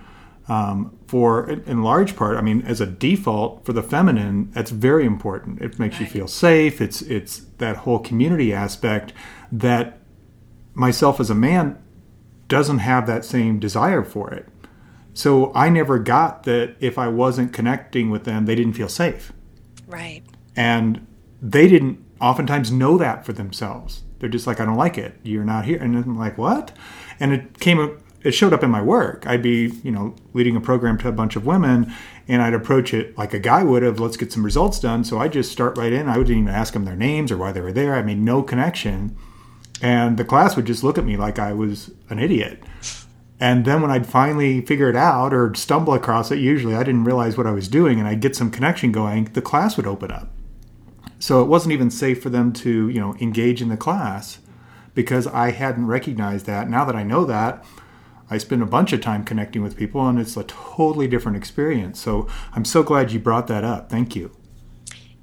Um, 0.48 0.98
for 1.08 1.50
in 1.50 1.82
large 1.82 2.16
part, 2.16 2.38
I 2.38 2.42
mean, 2.42 2.62
as 2.62 2.80
a 2.80 2.86
default 2.86 3.66
for 3.66 3.74
the 3.74 3.82
feminine, 3.82 4.52
that's 4.52 4.70
very 4.72 5.06
important. 5.06 5.62
It 5.62 5.80
makes 5.80 6.00
you 6.00 6.06
feel 6.06 6.28
safe. 6.28 6.82
It's 6.82 7.02
it's 7.02 7.40
that 7.58 7.78
whole 7.78 8.00
community 8.00 8.54
aspect 8.54 9.12
that 9.52 10.00
myself 10.76 11.20
as 11.20 11.30
a 11.30 11.36
man 11.36 11.82
doesn't 12.48 12.80
have 12.80 13.08
that 13.08 13.26
same 13.26 13.60
desire 13.60 14.04
for 14.04 14.32
it. 14.32 14.48
So 15.14 15.52
I 15.56 15.70
never 15.70 15.98
got 15.98 16.44
that 16.44 16.76
if 16.80 16.98
I 16.98 17.08
wasn't 17.08 17.54
connecting 17.54 18.10
with 18.10 18.26
them, 18.26 18.46
they 18.46 18.54
didn't 18.54 18.74
feel 18.74 18.90
safe. 18.90 19.32
Right. 19.88 20.24
And 20.56 21.08
they 21.42 21.68
didn't 21.68 22.04
oftentimes 22.20 22.72
know 22.72 22.98
that 22.98 23.26
for 23.26 23.34
themselves. 23.34 24.04
They're 24.20 24.30
just 24.30 24.46
like, 24.46 24.60
I 24.60 24.66
don't 24.66 24.76
like 24.76 24.98
it. 24.98 25.18
You're 25.24 25.46
not 25.46 25.66
here. 25.66 25.82
And 25.82 25.96
I'm 25.96 26.18
like, 26.18 26.38
what? 26.38 26.76
And 27.20 27.34
it 27.34 27.60
came, 27.60 27.98
it 28.26 28.34
showed 28.34 28.54
up 28.54 28.64
in 28.64 28.72
my 28.72 28.82
work. 28.82 29.24
I'd 29.28 29.44
be, 29.44 29.72
you 29.84 29.92
know, 29.92 30.16
leading 30.34 30.56
a 30.56 30.62
program 30.62 30.98
to 30.98 31.08
a 31.08 31.12
bunch 31.12 31.36
of 31.36 31.46
women 31.46 31.94
and 32.28 32.42
I'd 32.42 32.56
approach 32.56 32.92
it 32.92 33.16
like 33.16 33.36
a 33.36 33.40
guy 33.40 33.64
would 33.64 33.84
have, 33.84 34.00
let's 34.00 34.18
get 34.18 34.32
some 34.32 34.44
results 34.44 34.80
done. 34.80 35.04
So 35.04 35.20
I 35.20 35.28
just 35.28 35.52
start 35.52 35.78
right 35.78 35.94
in. 35.94 36.10
I 36.10 36.18
wouldn't 36.18 36.36
even 36.36 36.50
ask 36.50 36.74
them 36.74 36.86
their 36.86 36.96
names 36.96 37.32
or 37.32 37.38
why 37.38 37.52
they 37.52 37.62
were 37.62 37.72
there. 37.72 37.94
I 37.94 38.02
made 38.02 38.18
no 38.18 38.42
connection. 38.42 39.16
And 39.80 40.18
the 40.18 40.26
class 40.26 40.56
would 40.56 40.66
just 40.66 40.84
look 40.84 40.98
at 40.98 41.06
me 41.06 41.18
like 41.18 41.38
I 41.38 41.54
was 41.54 41.92
an 42.10 42.18
idiot. 42.18 42.64
And 43.40 43.64
then 43.64 43.84
when 43.84 43.92
I'd 43.92 44.08
finally 44.08 44.62
figure 44.62 44.90
it 44.90 44.96
out 44.96 45.32
or 45.32 45.54
stumble 45.54 45.94
across 45.94 46.32
it, 46.32 46.40
usually 46.40 46.74
I 46.74 46.84
didn't 46.84 47.04
realize 47.04 47.38
what 47.38 47.46
I 47.46 47.52
was 47.52 47.68
doing 47.68 48.00
and 48.00 48.08
I'd 48.08 48.22
get 48.22 48.36
some 48.36 48.50
connection 48.50 48.92
going, 48.92 49.26
the 49.26 49.42
class 49.42 49.78
would 49.78 49.86
open 49.86 50.10
up. 50.10 50.32
So 51.20 51.44
it 51.44 51.48
wasn't 51.48 51.74
even 51.74 51.92
safe 51.92 52.24
for 52.24 52.32
them 52.32 52.54
to, 52.54 52.90
you 52.90 53.00
know, 53.00 53.16
engage 53.20 53.62
in 53.62 53.70
the 53.70 53.78
class 53.78 54.40
because 54.96 55.28
I 55.28 55.52
hadn't 55.52 55.86
recognized 55.86 56.48
that. 56.48 56.70
Now 56.70 56.86
that 56.86 56.96
I 56.96 57.04
know 57.04 57.24
that, 57.26 57.64
I 58.30 58.38
spend 58.38 58.62
a 58.62 58.66
bunch 58.66 58.92
of 58.94 59.02
time 59.02 59.24
connecting 59.24 59.62
with 59.62 59.78
people 59.78 60.08
and 60.08 60.20
it's 60.20 60.36
a 60.36 60.44
totally 60.44 61.08
different 61.08 61.38
experience. 61.38 62.00
So 62.00 62.28
I'm 62.54 62.66
so 62.66 62.84
glad 62.84 63.12
you 63.12 63.20
brought 63.20 63.48
that 63.48 63.64
up. 63.64 63.90
Thank 63.90 64.16
you. 64.16 64.36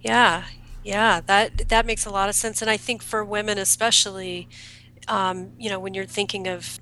Yeah. 0.01 0.45
Yeah. 0.85 1.21
That 1.27 1.69
that 1.69 1.87
makes 1.87 2.07
a 2.07 2.11
lot 2.11 2.29
of 2.29 2.35
sense. 2.35 2.63
And 2.63 2.71
I 2.71 2.77
think 2.77 3.03
for 3.03 3.25
women 3.25 3.59
especially, 3.59 4.49
um, 5.09 5.53
you 5.59 5.69
know, 5.69 5.81
when 5.81 5.95
you're 5.95 6.05
thinking 6.05 6.47
of 6.47 6.79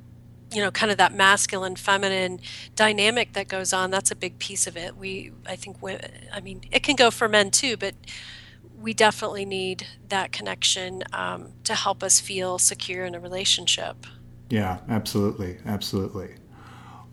you 0.53 0.61
know 0.61 0.71
kind 0.71 0.91
of 0.91 0.99
that 0.99 1.15
masculine 1.15 1.77
feminine 1.77 2.41
dynamic 2.75 3.35
that 3.35 3.47
goes 3.47 3.73
on 3.73 3.91
that's 3.91 4.11
a 4.11 4.17
big 4.17 4.37
piece 4.41 4.67
of 4.67 4.77
it 4.77 4.97
we 4.97 5.31
i 5.47 5.55
think 5.55 5.81
we, 5.81 5.97
i 6.33 6.41
mean 6.41 6.61
it 6.73 6.83
can 6.83 6.97
go 6.97 7.09
for 7.09 7.29
men 7.29 7.53
too 7.53 7.77
but 7.77 7.95
we 8.77 8.93
definitely 8.95 9.45
need 9.45 9.87
that 10.09 10.33
connection 10.33 11.05
um, 11.13 11.53
to 11.65 11.75
help 11.75 12.03
us 12.03 12.19
feel 12.19 12.59
secure 12.59 13.05
in 13.05 13.15
a 13.15 13.21
relationship 13.21 14.07
Yeah, 14.51 14.81
absolutely. 14.89 15.59
Absolutely. 15.65 16.35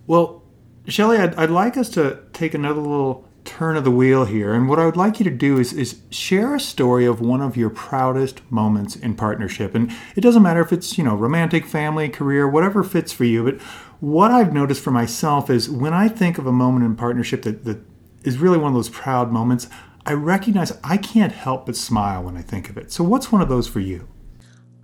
Well, 0.08 0.43
Shelly, 0.88 1.17
I'd, 1.17 1.36
I'd 1.36 1.50
like 1.50 1.78
us 1.78 1.89
to 1.89 2.19
take 2.34 2.54
another 2.54 2.82
little 2.82 3.26
turn 3.45 3.78
of 3.78 3.84
the 3.84 3.91
wheel 3.91 4.26
here. 4.26 4.54
And 4.54 4.67
what 4.67 4.80
I 4.80 4.86
would 4.86 4.97
like 4.97 5.19
you 5.19 5.23
to 5.23 5.32
do 5.32 5.58
is, 5.58 5.71
is 5.71 6.02
share 6.10 6.56
a 6.56 6.60
story 6.60 7.06
of 7.06 7.21
one 7.21 7.41
of 7.41 7.56
your 7.56 7.69
proudest 7.69 8.41
moments 8.52 8.95
in 8.95 9.15
partnership. 9.15 9.73
And 9.73 9.91
it 10.15 10.21
doesn't 10.21 10.43
matter 10.43 10.62
if 10.62 10.73
it's, 10.73 10.97
you 10.97 11.04
know, 11.04 11.15
romantic, 11.15 11.65
family, 11.65 12.10
career, 12.10 12.47
whatever 12.47 12.84
fits 12.84 13.13
for 13.13 13.23
you. 13.23 13.43
But 13.43 13.62
what 14.02 14.32
I've 14.32 14.54
noticed 14.54 14.84
for 14.84 14.91
myself 14.91 15.50
is 15.50 15.69
when 15.69 15.93
I 15.93 16.10
think 16.10 16.38
of 16.38 16.45
a 16.45 16.52
moment 16.52 16.86
in 16.86 16.95
partnership 16.95 17.43
that, 17.43 17.63
that 17.63 17.80
is 18.23 18.38
really 18.38 18.58
one 18.58 18.69
of 18.69 18.76
those 18.76 18.89
proud 18.89 19.32
moments, 19.32 19.67
I 20.06 20.13
recognize 20.13 20.78
I 20.84 20.97
can't 20.97 21.32
help 21.32 21.67
but 21.67 21.76
smile 21.76 22.23
when 22.23 22.36
I 22.36 22.41
think 22.41 22.69
of 22.69 22.78
it. 22.78 22.91
So, 22.91 23.04
what's 23.04 23.32
one 23.32 23.41
of 23.41 23.50
those 23.50 23.67
for 23.67 23.80
you? 23.80 24.08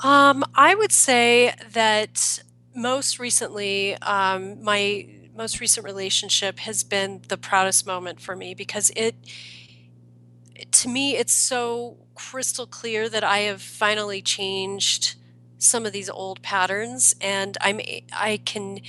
um, 0.03 0.43
i 0.55 0.75
would 0.75 0.91
say 0.91 1.53
that 1.71 2.42
most 2.75 3.19
recently 3.19 3.95
um, 4.01 4.63
my 4.63 5.07
most 5.35 5.59
recent 5.59 5.85
relationship 5.85 6.59
has 6.59 6.83
been 6.83 7.21
the 7.27 7.37
proudest 7.37 7.87
moment 7.87 8.19
for 8.21 8.35
me 8.35 8.53
because 8.53 8.91
it 8.95 9.15
to 10.71 10.89
me 10.89 11.15
it's 11.15 11.33
so 11.33 11.97
crystal 12.15 12.67
clear 12.67 13.09
that 13.09 13.23
i 13.23 13.39
have 13.39 13.61
finally 13.61 14.21
changed 14.21 15.15
some 15.57 15.85
of 15.85 15.93
these 15.93 16.09
old 16.09 16.41
patterns 16.41 17.15
and 17.21 17.57
i'm 17.61 17.79
i 18.13 18.39
can 18.45 18.79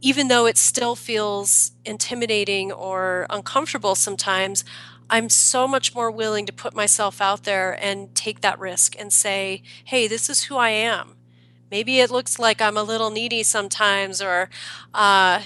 even 0.00 0.28
though 0.28 0.46
it 0.46 0.56
still 0.58 0.94
feels 0.96 1.72
intimidating 1.84 2.72
or 2.72 3.26
uncomfortable 3.30 3.94
sometimes 3.94 4.64
i'm 5.10 5.28
so 5.30 5.68
much 5.68 5.94
more 5.94 6.10
willing 6.10 6.46
to 6.46 6.52
put 6.52 6.74
myself 6.74 7.20
out 7.20 7.44
there 7.44 7.78
and 7.82 8.14
take 8.14 8.42
that 8.42 8.58
risk 8.58 8.96
and 8.98 9.12
say 9.12 9.62
hey 9.84 10.06
this 10.08 10.28
is 10.30 10.44
who 10.44 10.56
i 10.56 10.70
am 10.70 11.17
maybe 11.70 12.00
it 12.00 12.10
looks 12.10 12.38
like 12.38 12.60
i'm 12.60 12.76
a 12.76 12.82
little 12.82 13.10
needy 13.10 13.42
sometimes 13.42 14.20
or 14.22 14.48
uh, 14.94 15.40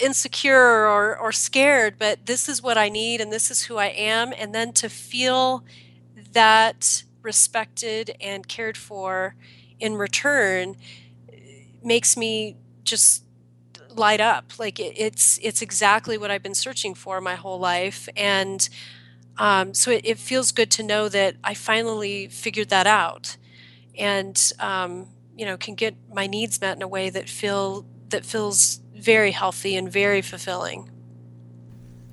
insecure 0.00 0.86
or, 0.86 1.16
or 1.18 1.32
scared, 1.32 1.98
but 1.98 2.26
this 2.26 2.48
is 2.48 2.62
what 2.62 2.78
I 2.78 2.88
need 2.88 3.20
and 3.20 3.32
this 3.32 3.50
is 3.50 3.64
who 3.64 3.76
I 3.76 3.86
am. 3.86 4.32
And 4.36 4.54
then 4.54 4.72
to 4.74 4.88
feel 4.88 5.64
that 6.32 7.04
respected 7.22 8.16
and 8.20 8.48
cared 8.48 8.76
for 8.76 9.34
in 9.78 9.94
return 9.96 10.76
makes 11.82 12.16
me 12.16 12.56
just 12.84 13.24
light 13.90 14.20
up. 14.20 14.58
Like 14.58 14.80
it, 14.80 14.94
it's 14.96 15.38
it's 15.42 15.62
exactly 15.62 16.16
what 16.16 16.30
I've 16.30 16.42
been 16.42 16.54
searching 16.54 16.94
for 16.94 17.20
my 17.20 17.34
whole 17.34 17.58
life. 17.58 18.08
And 18.16 18.68
um, 19.38 19.74
so 19.74 19.90
it, 19.90 20.02
it 20.04 20.18
feels 20.18 20.52
good 20.52 20.70
to 20.72 20.82
know 20.82 21.08
that 21.08 21.36
I 21.44 21.54
finally 21.54 22.28
figured 22.28 22.68
that 22.70 22.86
out 22.86 23.36
and 23.98 24.52
um, 24.58 25.08
you 25.36 25.44
know 25.44 25.56
can 25.56 25.74
get 25.74 25.94
my 26.12 26.26
needs 26.26 26.60
met 26.60 26.76
in 26.76 26.82
a 26.82 26.88
way 26.88 27.10
that 27.10 27.28
feel 27.28 27.86
that 28.10 28.24
feels 28.24 28.80
very 28.94 29.32
healthy 29.32 29.76
and 29.76 29.90
very 29.90 30.22
fulfilling. 30.22 30.90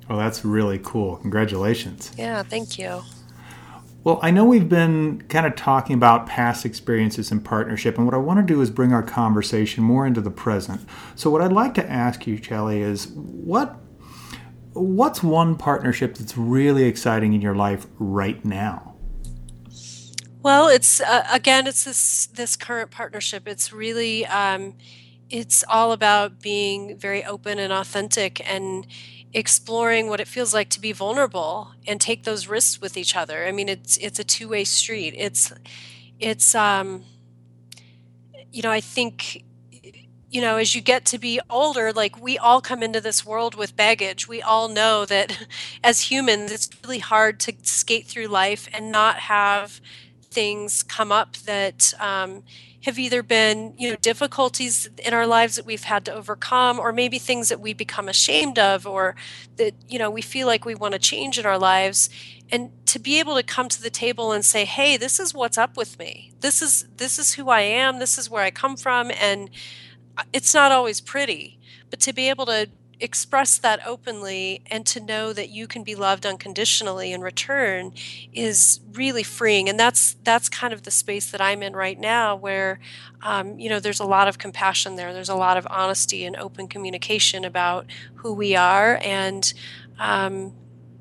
Well, 0.08 0.18
that's 0.18 0.44
really 0.44 0.80
cool. 0.82 1.16
Congratulations. 1.18 2.12
Yeah, 2.18 2.42
thank 2.42 2.78
you. 2.78 3.02
Well, 4.02 4.18
I 4.22 4.30
know 4.30 4.46
we've 4.46 4.68
been 4.68 5.22
kind 5.28 5.46
of 5.46 5.54
talking 5.56 5.94
about 5.94 6.26
past 6.26 6.64
experiences 6.64 7.30
in 7.30 7.40
partnership, 7.40 7.98
and 7.98 8.06
what 8.06 8.14
I 8.14 8.18
want 8.18 8.38
to 8.38 8.54
do 8.54 8.62
is 8.62 8.70
bring 8.70 8.92
our 8.92 9.02
conversation 9.02 9.84
more 9.84 10.06
into 10.06 10.22
the 10.22 10.30
present. 10.30 10.80
So, 11.14 11.28
what 11.28 11.42
I'd 11.42 11.52
like 11.52 11.74
to 11.74 11.88
ask 11.88 12.26
you, 12.26 12.38
Kelly, 12.38 12.80
is 12.80 13.08
what 13.08 13.78
what's 14.72 15.22
one 15.22 15.56
partnership 15.56 16.14
that's 16.14 16.36
really 16.36 16.84
exciting 16.84 17.34
in 17.34 17.42
your 17.42 17.54
life 17.54 17.86
right 17.98 18.42
now? 18.44 18.89
Well, 20.42 20.68
it's 20.68 21.00
uh, 21.00 21.26
again, 21.30 21.66
it's 21.66 21.84
this 21.84 22.26
this 22.26 22.56
current 22.56 22.90
partnership. 22.90 23.46
It's 23.46 23.72
really 23.72 24.24
um, 24.26 24.74
it's 25.28 25.62
all 25.68 25.92
about 25.92 26.40
being 26.40 26.96
very 26.98 27.24
open 27.24 27.58
and 27.58 27.72
authentic 27.72 28.40
and 28.48 28.86
exploring 29.32 30.08
what 30.08 30.20
it 30.20 30.26
feels 30.28 30.52
like 30.54 30.70
to 30.70 30.80
be 30.80 30.92
vulnerable 30.92 31.72
and 31.86 32.00
take 32.00 32.24
those 32.24 32.46
risks 32.48 32.80
with 32.80 32.96
each 32.96 33.14
other. 33.16 33.46
I 33.46 33.52
mean, 33.52 33.68
it's 33.68 33.98
it's 33.98 34.18
a 34.18 34.24
two 34.24 34.48
way 34.48 34.64
street. 34.64 35.14
It's 35.16 35.52
it's 36.18 36.54
um, 36.54 37.04
you 38.52 38.62
know, 38.62 38.70
I 38.70 38.80
think 38.80 39.44
you 40.30 40.40
know, 40.40 40.58
as 40.58 40.76
you 40.76 40.80
get 40.80 41.04
to 41.06 41.18
be 41.18 41.40
older, 41.50 41.92
like 41.92 42.20
we 42.22 42.38
all 42.38 42.60
come 42.60 42.82
into 42.84 43.00
this 43.00 43.26
world 43.26 43.56
with 43.56 43.74
baggage. 43.76 44.28
We 44.28 44.40
all 44.40 44.68
know 44.68 45.04
that 45.06 45.46
as 45.84 46.02
humans, 46.10 46.52
it's 46.52 46.70
really 46.84 47.00
hard 47.00 47.40
to 47.40 47.54
skate 47.62 48.06
through 48.06 48.28
life 48.28 48.68
and 48.72 48.92
not 48.92 49.16
have 49.16 49.80
things 50.30 50.84
come 50.84 51.10
up 51.10 51.36
that 51.38 51.92
um, 51.98 52.42
have 52.84 52.98
either 52.98 53.22
been, 53.22 53.74
you 53.76 53.90
know, 53.90 53.96
difficulties 53.96 54.88
in 55.04 55.12
our 55.12 55.26
lives 55.26 55.56
that 55.56 55.66
we've 55.66 55.84
had 55.84 56.04
to 56.04 56.14
overcome, 56.14 56.78
or 56.78 56.92
maybe 56.92 57.18
things 57.18 57.48
that 57.48 57.60
we 57.60 57.74
become 57.74 58.08
ashamed 58.08 58.58
of, 58.58 58.86
or 58.86 59.16
that, 59.56 59.74
you 59.88 59.98
know, 59.98 60.08
we 60.10 60.22
feel 60.22 60.46
like 60.46 60.64
we 60.64 60.74
want 60.74 60.92
to 60.92 61.00
change 61.00 61.38
in 61.38 61.46
our 61.46 61.58
lives. 61.58 62.08
And 62.52 62.70
to 62.86 62.98
be 62.98 63.18
able 63.18 63.34
to 63.36 63.42
come 63.42 63.68
to 63.68 63.82
the 63.82 63.90
table 63.90 64.32
and 64.32 64.44
say, 64.44 64.64
hey, 64.64 64.96
this 64.96 65.20
is 65.20 65.34
what's 65.34 65.58
up 65.58 65.76
with 65.76 65.98
me. 65.98 66.32
This 66.40 66.62
is 66.62 66.86
this 66.96 67.18
is 67.18 67.34
who 67.34 67.48
I 67.48 67.60
am. 67.60 67.98
This 67.98 68.18
is 68.18 68.30
where 68.30 68.42
I 68.42 68.50
come 68.50 68.76
from. 68.76 69.10
And 69.10 69.50
it's 70.32 70.54
not 70.54 70.72
always 70.72 71.00
pretty, 71.00 71.58
but 71.90 72.00
to 72.00 72.12
be 72.12 72.28
able 72.28 72.46
to 72.46 72.68
express 73.00 73.58
that 73.58 73.80
openly 73.86 74.62
and 74.66 74.86
to 74.86 75.00
know 75.00 75.32
that 75.32 75.48
you 75.48 75.66
can 75.66 75.82
be 75.82 75.94
loved 75.94 76.26
unconditionally 76.26 77.12
in 77.12 77.20
return 77.20 77.92
is 78.32 78.80
really 78.92 79.22
freeing 79.22 79.68
and 79.68 79.78
that's 79.78 80.14
that's 80.22 80.48
kind 80.48 80.72
of 80.72 80.82
the 80.82 80.90
space 80.90 81.30
that 81.30 81.40
i'm 81.40 81.62
in 81.62 81.74
right 81.74 81.98
now 81.98 82.36
where 82.36 82.78
um, 83.22 83.58
you 83.58 83.68
know 83.68 83.80
there's 83.80 84.00
a 84.00 84.04
lot 84.04 84.28
of 84.28 84.38
compassion 84.38 84.96
there 84.96 85.12
there's 85.12 85.28
a 85.28 85.34
lot 85.34 85.56
of 85.56 85.66
honesty 85.70 86.24
and 86.24 86.36
open 86.36 86.68
communication 86.68 87.44
about 87.44 87.86
who 88.16 88.32
we 88.32 88.54
are 88.54 88.98
and 89.02 89.52
um, 89.98 90.54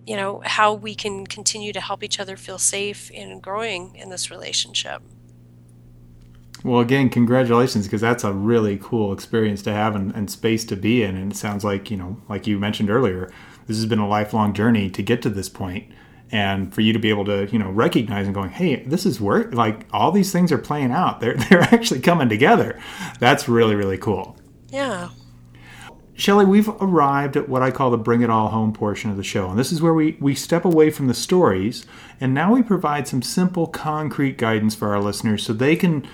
you 0.10 0.16
know, 0.16 0.42
how 0.44 0.74
we 0.74 0.96
can 0.96 1.28
continue 1.28 1.72
to 1.72 1.80
help 1.80 2.04
each 2.04 2.20
other 2.20 2.36
feel 2.36 2.58
safe 2.58 3.12
in 3.12 3.40
growing 3.40 3.96
in 3.96 4.10
this 4.10 4.32
relationship. 4.32 5.04
Well, 6.64 6.82
again, 6.82 7.10
congratulations 7.10 7.86
because 7.86 8.02
that's 8.02 8.24
a 8.24 8.34
really 8.34 8.78
cool 8.82 9.14
experience 9.14 9.62
to 9.64 9.72
have 9.72 9.96
and, 9.96 10.14
and, 10.14 10.30
space 10.30 10.66
to 10.66 10.76
be 10.76 11.04
in. 11.04 11.16
And 11.16 11.32
it 11.32 11.36
sounds 11.36 11.64
like, 11.64 11.90
you 11.90 11.96
know, 11.96 12.18
like 12.28 12.48
you 12.48 12.60
mentioned 12.60 12.90
earlier, 12.90 13.32
this 13.68 13.78
has 13.78 13.86
been 13.86 14.00
a 14.00 14.08
lifelong 14.08 14.54
journey 14.54 14.90
to 14.90 15.02
get 15.02 15.22
to 15.22 15.30
this 15.30 15.48
point 15.48 15.90
and 16.32 16.74
for 16.74 16.82
you 16.82 16.94
to 16.94 17.00
be 17.00 17.10
able 17.10 17.26
to 17.26 17.48
you 17.52 17.58
know 17.58 17.72
recognize 17.72 18.26
and 18.26 18.36
going 18.36 18.50
hey 18.50 18.84
this 18.84 19.06
is 19.06 19.20
work 19.20 19.54
like 19.54 19.88
all 19.92 20.12
these 20.12 20.32
things 20.32 20.52
are 20.52 20.58
playing 20.58 20.92
out 20.92 21.20
they're 21.20 21.34
they're 21.50 21.62
actually 21.62 22.00
coming 22.00 22.30
together 22.30 22.80
that's 23.20 23.50
really 23.50 23.76
really 23.76 23.98
cool 23.98 24.38
yeah 24.70 25.10
Shelly, 26.16 26.44
we've 26.44 26.68
arrived 26.82 27.38
at 27.38 27.48
what 27.48 27.62
I 27.62 27.72
call 27.72 27.92
the 27.92 27.98
bring 27.98 28.22
it 28.22 28.30
all 28.30 28.50
home 28.50 28.74
portion 28.74 29.10
of 29.10 29.16
the 29.16 29.24
show. 29.24 29.50
And 29.50 29.58
this 29.58 29.72
is 29.72 29.82
where 29.82 29.94
we, 29.94 30.18
we 30.20 30.36
step 30.36 30.66
away 30.66 30.90
from 30.90 31.08
the 31.08 31.14
stories 31.14 31.86
and 32.20 32.34
now 32.34 32.54
we 32.54 32.62
provide 32.62 33.08
some 33.08 33.22
simple, 33.22 33.68
concrete 33.68 34.38
guidance 34.38 34.76
for 34.76 34.94
our 34.94 35.02
listeners 35.02 35.44
so 35.44 35.54
they 35.54 35.78
can 35.78 36.06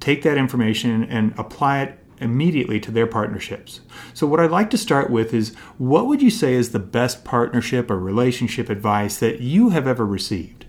take 0.00 0.22
that 0.22 0.36
information 0.36 1.04
and 1.04 1.34
apply 1.38 1.82
it 1.82 1.98
immediately 2.20 2.80
to 2.80 2.90
their 2.90 3.06
partnerships. 3.06 3.80
So, 4.14 4.26
what 4.26 4.40
I'd 4.40 4.50
like 4.50 4.70
to 4.70 4.78
start 4.78 5.10
with 5.10 5.32
is 5.32 5.54
what 5.78 6.06
would 6.06 6.22
you 6.22 6.30
say 6.30 6.54
is 6.54 6.70
the 6.70 6.78
best 6.78 7.24
partnership 7.24 7.90
or 7.90 7.98
relationship 7.98 8.68
advice 8.68 9.18
that 9.18 9.40
you 9.40 9.70
have 9.70 9.86
ever 9.86 10.04
received? 10.04 10.66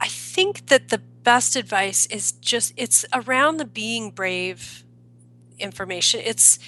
I 0.00 0.08
think 0.08 0.66
that 0.66 0.88
the 0.88 0.98
best 0.98 1.56
advice 1.56 2.06
is 2.06 2.32
just 2.32 2.72
it's 2.76 3.04
around 3.12 3.56
the 3.56 3.64
being 3.64 4.10
brave 4.10 4.84
information. 5.58 6.20
It's 6.24 6.58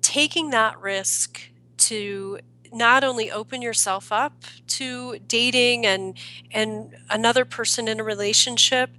taking 0.00 0.50
that 0.50 0.80
risk 0.80 1.40
to 1.76 2.38
not 2.72 3.04
only 3.04 3.30
open 3.30 3.62
yourself 3.62 4.12
up 4.12 4.44
to 4.66 5.18
dating 5.26 5.86
and 5.86 6.16
and 6.50 6.94
another 7.10 7.44
person 7.44 7.88
in 7.88 8.00
a 8.00 8.04
relationship 8.04 8.90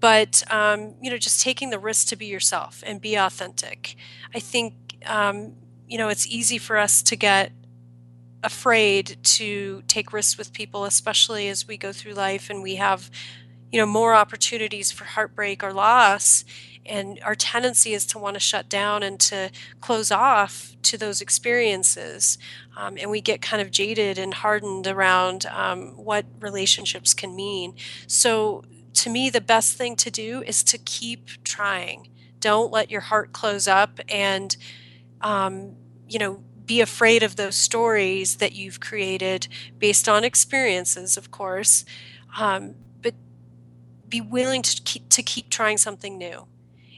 but 0.00 0.42
um, 0.52 0.94
you 1.00 1.10
know 1.10 1.18
just 1.18 1.42
taking 1.42 1.70
the 1.70 1.78
risk 1.78 2.08
to 2.08 2.16
be 2.16 2.26
yourself 2.26 2.82
and 2.86 3.00
be 3.00 3.14
authentic. 3.16 3.96
I 4.34 4.40
think 4.40 4.74
um, 5.06 5.54
you 5.88 5.98
know 5.98 6.08
it's 6.08 6.26
easy 6.26 6.58
for 6.58 6.76
us 6.76 7.02
to 7.02 7.16
get 7.16 7.52
afraid 8.42 9.16
to 9.24 9.82
take 9.88 10.12
risks 10.12 10.38
with 10.38 10.52
people 10.52 10.84
especially 10.84 11.48
as 11.48 11.66
we 11.66 11.76
go 11.76 11.92
through 11.92 12.12
life 12.12 12.48
and 12.50 12.62
we 12.62 12.76
have 12.76 13.10
you 13.72 13.80
know 13.80 13.86
more 13.86 14.14
opportunities 14.14 14.92
for 14.92 15.04
heartbreak 15.04 15.64
or 15.64 15.72
loss 15.72 16.44
and 16.88 17.20
our 17.24 17.34
tendency 17.34 17.92
is 17.92 18.06
to 18.06 18.18
want 18.18 18.34
to 18.34 18.40
shut 18.40 18.68
down 18.68 19.02
and 19.02 19.18
to 19.20 19.50
close 19.80 20.10
off 20.10 20.76
to 20.82 20.96
those 20.96 21.20
experiences 21.20 22.38
um, 22.76 22.96
and 22.98 23.10
we 23.10 23.20
get 23.20 23.40
kind 23.40 23.62
of 23.62 23.70
jaded 23.70 24.18
and 24.18 24.34
hardened 24.34 24.86
around 24.86 25.46
um, 25.46 25.96
what 25.96 26.26
relationships 26.40 27.14
can 27.14 27.34
mean. 27.34 27.74
So 28.06 28.64
to 28.94 29.10
me 29.10 29.30
the 29.30 29.40
best 29.40 29.76
thing 29.76 29.96
to 29.96 30.10
do 30.10 30.42
is 30.46 30.62
to 30.64 30.78
keep 30.78 31.42
trying. 31.44 32.08
Don't 32.40 32.70
let 32.70 32.90
your 32.90 33.00
heart 33.00 33.32
close 33.32 33.66
up 33.66 34.00
and 34.08 34.56
um, 35.20 35.76
you 36.08 36.18
know 36.18 36.42
be 36.64 36.80
afraid 36.80 37.22
of 37.22 37.36
those 37.36 37.54
stories 37.54 38.36
that 38.36 38.52
you've 38.52 38.80
created 38.80 39.48
based 39.78 40.08
on 40.08 40.24
experiences 40.24 41.16
of 41.16 41.30
course 41.30 41.84
um, 42.38 42.74
but 43.02 43.14
be 44.08 44.20
willing 44.20 44.62
to 44.62 44.82
keep, 44.82 45.08
to 45.08 45.22
keep 45.22 45.48
trying 45.48 45.78
something 45.78 46.18
new 46.18 46.46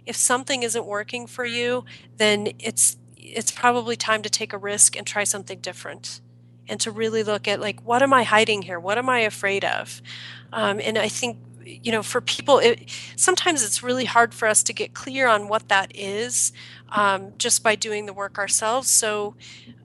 if 0.08 0.16
something 0.16 0.62
isn't 0.62 0.86
working 0.86 1.26
for 1.26 1.44
you, 1.44 1.84
then 2.16 2.48
it's 2.58 2.96
it's 3.16 3.52
probably 3.52 3.94
time 3.94 4.22
to 4.22 4.30
take 4.30 4.54
a 4.54 4.58
risk 4.58 4.96
and 4.96 5.06
try 5.06 5.22
something 5.22 5.60
different 5.60 6.22
and 6.66 6.80
to 6.80 6.90
really 6.90 7.22
look 7.22 7.46
at 7.46 7.60
like 7.60 7.80
what 7.82 8.02
am 8.02 8.12
i 8.12 8.22
hiding 8.22 8.62
here? 8.62 8.80
What 8.80 8.98
am 8.98 9.08
i 9.08 9.20
afraid 9.20 9.64
of? 9.64 10.02
Um, 10.52 10.80
and 10.82 10.96
i 10.98 11.08
think 11.08 11.38
you 11.64 11.92
know 11.92 12.02
for 12.02 12.22
people 12.22 12.58
it, 12.58 12.88
sometimes 13.16 13.62
it's 13.62 13.82
really 13.82 14.06
hard 14.06 14.32
for 14.32 14.48
us 14.48 14.62
to 14.62 14.72
get 14.72 14.94
clear 14.94 15.28
on 15.28 15.48
what 15.48 15.68
that 15.68 15.94
is 15.94 16.52
um, 16.88 17.34
just 17.36 17.62
by 17.62 17.74
doing 17.74 18.06
the 18.06 18.14
work 18.14 18.38
ourselves. 18.38 18.88
So 18.88 19.34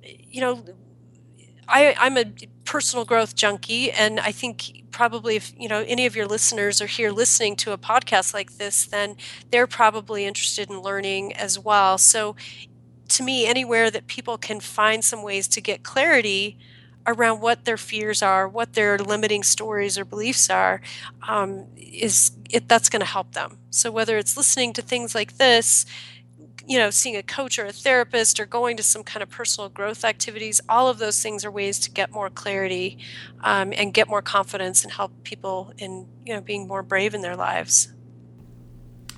you 0.01 0.39
know 0.39 0.63
I, 1.67 1.95
i'm 1.99 2.17
a 2.17 2.25
personal 2.65 3.05
growth 3.05 3.35
junkie 3.35 3.91
and 3.91 4.19
i 4.19 4.31
think 4.31 4.83
probably 4.91 5.35
if 5.35 5.53
you 5.57 5.67
know 5.67 5.83
any 5.87 6.05
of 6.05 6.15
your 6.15 6.27
listeners 6.27 6.81
are 6.81 6.87
here 6.87 7.11
listening 7.11 7.55
to 7.57 7.71
a 7.71 7.77
podcast 7.77 8.33
like 8.33 8.57
this 8.57 8.85
then 8.85 9.15
they're 9.51 9.67
probably 9.67 10.25
interested 10.25 10.69
in 10.69 10.81
learning 10.81 11.33
as 11.33 11.57
well. 11.57 11.97
So 11.97 12.35
to 13.09 13.23
me 13.23 13.45
anywhere 13.45 13.91
that 13.91 14.07
people 14.07 14.37
can 14.37 14.59
find 14.59 15.03
some 15.03 15.23
ways 15.23 15.47
to 15.49 15.61
get 15.61 15.83
clarity 15.83 16.57
around 17.05 17.41
what 17.41 17.65
their 17.65 17.77
fears 17.77 18.21
are 18.21 18.47
what 18.47 18.73
their 18.73 18.97
limiting 18.97 19.43
stories 19.43 19.97
or 19.97 20.05
beliefs 20.05 20.49
are 20.49 20.81
um, 21.27 21.67
is 21.77 22.31
it 22.49 22.67
that's 22.69 22.89
going 22.89 23.01
to 23.01 23.05
help 23.05 23.33
them. 23.33 23.57
So 23.71 23.91
whether 23.91 24.17
it's 24.17 24.37
listening 24.37 24.73
to 24.73 24.81
things 24.81 25.13
like 25.15 25.37
this 25.37 25.85
you 26.65 26.77
know, 26.77 26.89
seeing 26.89 27.15
a 27.15 27.23
coach 27.23 27.59
or 27.59 27.65
a 27.65 27.71
therapist 27.71 28.39
or 28.39 28.45
going 28.45 28.77
to 28.77 28.83
some 28.83 29.03
kind 29.03 29.21
of 29.21 29.29
personal 29.29 29.69
growth 29.69 30.05
activities, 30.05 30.61
all 30.69 30.87
of 30.87 30.97
those 30.97 31.21
things 31.21 31.43
are 31.43 31.51
ways 31.51 31.79
to 31.79 31.91
get 31.91 32.11
more 32.11 32.29
clarity 32.29 32.97
um, 33.41 33.73
and 33.75 33.93
get 33.93 34.07
more 34.07 34.21
confidence 34.21 34.83
and 34.83 34.93
help 34.93 35.11
people 35.23 35.73
in, 35.77 36.07
you 36.25 36.33
know, 36.33 36.41
being 36.41 36.67
more 36.67 36.81
brave 36.81 37.13
in 37.13 37.21
their 37.21 37.35
lives. 37.35 37.91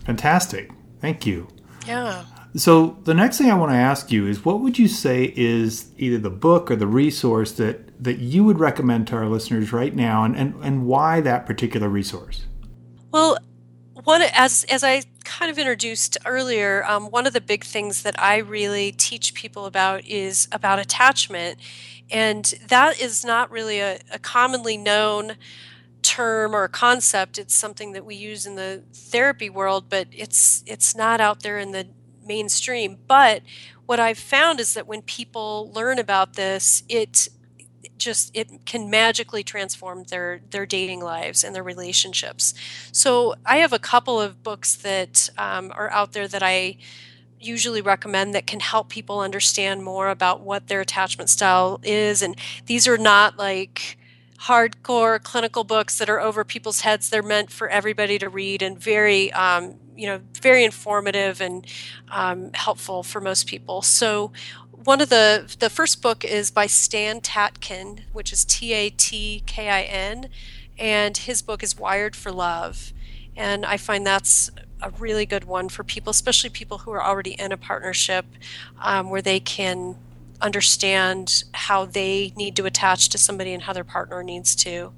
Fantastic. 0.06 0.72
Thank 1.02 1.26
you. 1.26 1.48
Yeah. 1.86 2.26
So 2.56 2.98
the 3.04 3.14
next 3.14 3.38
thing 3.38 3.52
I 3.52 3.56
want 3.56 3.72
to 3.74 3.78
ask 3.78 4.12
you 4.12 4.28
is 4.28 4.46
what 4.46 4.62
would 4.62 4.80
you 4.80 4.88
say 4.88 5.34
is 5.36 5.92
either 5.98 6.18
the 6.18 6.30
book 6.30 6.72
or 6.72 6.76
the 6.76 6.88
resource 6.88 7.52
that 7.54 7.82
that 8.04 8.20
you 8.20 8.44
would 8.44 8.60
recommend 8.60 9.08
to 9.08 9.16
our 9.16 9.28
listeners 9.28 9.72
right 9.72 9.96
now 9.96 10.24
and, 10.24 10.36
and, 10.36 10.54
and 10.64 10.86
why 10.86 11.22
that 11.22 11.46
particular 11.46 11.88
resource? 11.88 12.46
Well, 13.12 13.38
one 14.06 14.22
as 14.22 14.64
as 14.66 14.84
I 14.84 15.04
kind 15.24 15.52
of 15.52 15.58
introduced 15.58 16.18
earlier, 16.26 16.86
um, 16.88 17.12
one 17.12 17.28
of 17.28 17.34
the 17.34 17.42
big 17.42 17.64
things 17.64 18.04
that 18.04 18.20
I 18.22 18.38
really 18.38 18.92
teach 18.92 19.34
people 19.34 19.66
about 19.66 20.06
is 20.06 20.48
about 20.52 20.80
attachment, 20.80 21.60
and 22.10 22.46
that 22.68 23.00
is 23.02 23.26
not 23.26 23.52
really 23.52 23.80
a, 23.80 24.00
a 24.12 24.20
commonly 24.20 24.78
known 24.78 25.38
term 26.02 26.56
or 26.56 26.68
concept. 26.68 27.40
It's 27.40 27.56
something 27.56 27.94
that 27.94 28.06
we 28.06 28.16
use 28.16 28.46
in 28.46 28.56
the 28.56 28.84
therapy 28.94 29.50
world, 29.50 29.90
but 29.90 30.08
it's 30.12 30.64
it's 30.68 30.96
not 30.96 31.20
out 31.20 31.42
there 31.42 31.58
in 31.58 31.72
the 31.72 31.88
mainstream. 32.26 32.98
But 33.08 33.42
what 33.86 34.00
I've 34.00 34.20
found 34.20 34.60
is 34.60 34.74
that 34.76 34.88
when 34.88 35.02
people 35.02 35.72
learn 35.74 36.00
about 36.00 36.34
this, 36.34 36.84
it 36.90 37.28
just 37.98 38.32
it 38.36 38.66
can 38.66 38.90
magically 38.90 39.44
transform 39.44 40.04
their 40.06 40.42
their 40.52 40.66
dating 40.66 41.02
lives 41.02 41.44
and 41.44 41.56
their 41.56 41.64
relationships. 41.64 42.54
So 42.92 43.36
i 43.46 43.58
have 43.58 43.74
a 43.74 43.80
couple 43.80 44.20
of 44.20 44.44
books 44.44 44.76
that 44.76 45.30
um, 45.38 45.72
are 45.76 45.92
out 45.92 46.14
there 46.14 46.28
that 46.28 46.44
i 46.44 46.78
usually 47.40 47.82
recommend 47.82 48.34
that 48.34 48.48
can 48.48 48.60
help 48.60 48.90
people 48.90 49.20
understand 49.20 49.84
more 49.84 50.10
about 50.10 50.42
what 50.42 50.68
their 50.68 50.82
attachment 50.82 51.30
style 51.30 51.80
is. 51.84 52.22
And 52.22 52.36
these 52.66 52.88
are 52.88 52.98
not 52.98 53.38
like 53.38 53.98
hardcore 54.42 55.22
clinical 55.24 55.64
books 55.64 55.98
that 55.98 56.10
are 56.10 56.20
over 56.20 56.44
people's 56.44 56.82
heads. 56.82 57.10
They're 57.10 57.24
meant 57.24 57.52
for 57.52 57.70
everybody 57.70 58.20
to 58.20 58.30
read 58.30 58.62
and 58.62 58.78
very 58.78 59.32
um, 59.34 59.76
you 59.96 60.08
know 60.08 60.20
very 60.42 60.64
informative 60.66 61.42
and 61.42 61.66
um, 62.12 62.52
helpful 62.54 63.02
for 63.04 63.22
most 63.22 63.48
people. 63.48 63.82
So 63.82 64.32
one 64.86 65.02
of 65.02 65.10
the 65.10 65.56
the 65.60 65.70
first 65.70 66.02
book 66.02 66.24
is 66.24 66.52
by 66.52 66.68
Stan 66.68 67.20
Tatkin, 67.20 68.02
which 68.14 68.32
is 68.32 68.46
T 68.46 68.72
A 68.74 68.90
T 68.92 69.44
K 69.46 69.70
I 69.70 69.82
N, 69.82 70.30
and 70.78 71.18
his 71.18 71.42
book 71.42 71.64
is 71.64 71.78
Wired 71.78 72.16
for 72.16 72.32
Love, 72.32 72.94
and 73.36 73.66
I 73.66 73.78
find 73.78 74.06
that's 74.06 74.52
a 74.82 74.92
really 74.92 75.26
good 75.26 75.46
one 75.46 75.70
for 75.70 75.84
people, 75.84 76.12
especially 76.12 76.52
people 76.52 76.80
who 76.80 76.92
are 76.92 77.04
already 77.04 77.32
in 77.32 77.52
a 77.52 77.58
partnership, 77.58 78.26
um, 78.80 79.10
where 79.10 79.24
they 79.24 79.40
can 79.40 79.98
understand 80.40 81.46
how 81.54 81.86
they 81.86 82.32
need 82.36 82.56
to 82.58 82.66
attach 82.66 83.10
to 83.10 83.18
somebody 83.18 83.54
and 83.54 83.64
how 83.64 83.74
their 83.74 83.84
partner 83.84 84.22
needs 84.22 84.56
to. 84.56 84.94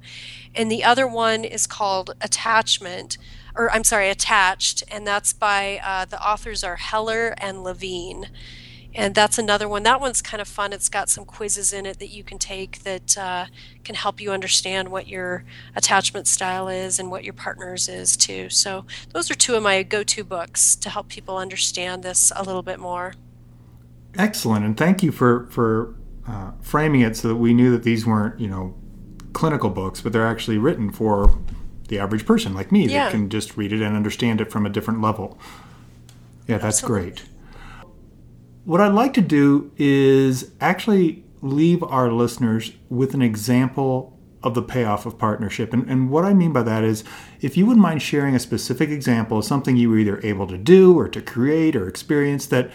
And 0.54 0.70
the 0.70 0.84
other 0.84 1.06
one 1.06 1.44
is 1.44 1.66
called 1.66 2.14
Attachment, 2.20 3.16
or 3.54 3.70
I'm 3.70 3.84
sorry, 3.84 4.10
Attached, 4.10 4.84
and 4.88 5.06
that's 5.06 5.32
by 5.32 5.80
uh, 5.82 6.04
the 6.04 6.22
authors 6.22 6.62
are 6.62 6.76
Heller 6.76 7.34
and 7.38 7.64
Levine 7.64 8.28
and 8.98 9.14
that's 9.14 9.38
another 9.38 9.68
one. 9.68 9.84
That 9.84 10.00
one's 10.00 10.20
kind 10.20 10.40
of 10.40 10.48
fun. 10.48 10.72
It's 10.72 10.88
got 10.88 11.08
some 11.08 11.24
quizzes 11.24 11.72
in 11.72 11.86
it 11.86 12.00
that 12.00 12.08
you 12.08 12.24
can 12.24 12.36
take 12.36 12.82
that 12.82 13.16
uh, 13.16 13.46
can 13.84 13.94
help 13.94 14.20
you 14.20 14.32
understand 14.32 14.88
what 14.88 15.06
your 15.06 15.44
attachment 15.76 16.26
style 16.26 16.68
is 16.68 16.98
and 16.98 17.08
what 17.08 17.22
your 17.22 17.32
partner's 17.32 17.88
is 17.88 18.16
too. 18.16 18.50
So 18.50 18.84
those 19.12 19.30
are 19.30 19.36
two 19.36 19.54
of 19.54 19.62
my 19.62 19.84
go-to 19.84 20.24
books 20.24 20.74
to 20.74 20.90
help 20.90 21.08
people 21.08 21.36
understand 21.36 22.02
this 22.02 22.32
a 22.34 22.42
little 22.42 22.62
bit 22.62 22.80
more. 22.80 23.14
Excellent, 24.16 24.64
and 24.64 24.76
thank 24.76 25.04
you 25.04 25.12
for 25.12 25.46
for 25.46 25.94
uh, 26.26 26.50
framing 26.60 27.02
it 27.02 27.16
so 27.16 27.28
that 27.28 27.36
we 27.36 27.54
knew 27.54 27.70
that 27.70 27.84
these 27.84 28.04
weren't 28.04 28.40
you 28.40 28.48
know 28.48 28.74
clinical 29.32 29.70
books, 29.70 30.00
but 30.00 30.12
they're 30.12 30.26
actually 30.26 30.58
written 30.58 30.90
for 30.90 31.38
the 31.86 32.00
average 32.00 32.26
person 32.26 32.52
like 32.52 32.72
me 32.72 32.86
yeah. 32.86 33.04
that 33.04 33.12
can 33.12 33.30
just 33.30 33.56
read 33.56 33.72
it 33.72 33.80
and 33.80 33.94
understand 33.94 34.40
it 34.40 34.50
from 34.50 34.66
a 34.66 34.68
different 34.68 35.00
level. 35.00 35.38
Yeah, 36.48 36.58
that's 36.58 36.82
Absolutely. 36.82 37.10
great 37.10 37.27
what 38.68 38.82
I'd 38.82 38.92
like 38.92 39.14
to 39.14 39.22
do 39.22 39.72
is 39.78 40.52
actually 40.60 41.24
leave 41.40 41.82
our 41.82 42.12
listeners 42.12 42.72
with 42.90 43.14
an 43.14 43.22
example 43.22 44.14
of 44.42 44.52
the 44.52 44.60
payoff 44.60 45.06
of 45.06 45.16
partnership. 45.16 45.72
And, 45.72 45.88
and 45.88 46.10
what 46.10 46.26
I 46.26 46.34
mean 46.34 46.52
by 46.52 46.62
that 46.64 46.84
is 46.84 47.02
if 47.40 47.56
you 47.56 47.64
wouldn't 47.64 47.80
mind 47.80 48.02
sharing 48.02 48.34
a 48.34 48.38
specific 48.38 48.90
example 48.90 49.38
of 49.38 49.46
something 49.46 49.78
you 49.78 49.88
were 49.88 49.96
either 49.96 50.20
able 50.22 50.46
to 50.48 50.58
do 50.58 50.98
or 50.98 51.08
to 51.08 51.22
create 51.22 51.74
or 51.74 51.88
experience 51.88 52.44
that 52.48 52.70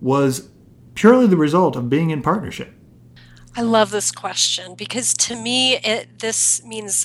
was 0.00 0.48
purely 0.94 1.26
the 1.26 1.36
result 1.36 1.76
of 1.76 1.90
being 1.90 2.08
in 2.08 2.22
partnership. 2.22 2.72
I 3.54 3.60
love 3.60 3.90
this 3.90 4.12
question 4.12 4.74
because 4.74 5.12
to 5.12 5.36
me, 5.36 5.76
it, 5.76 6.20
this 6.20 6.64
means 6.64 7.04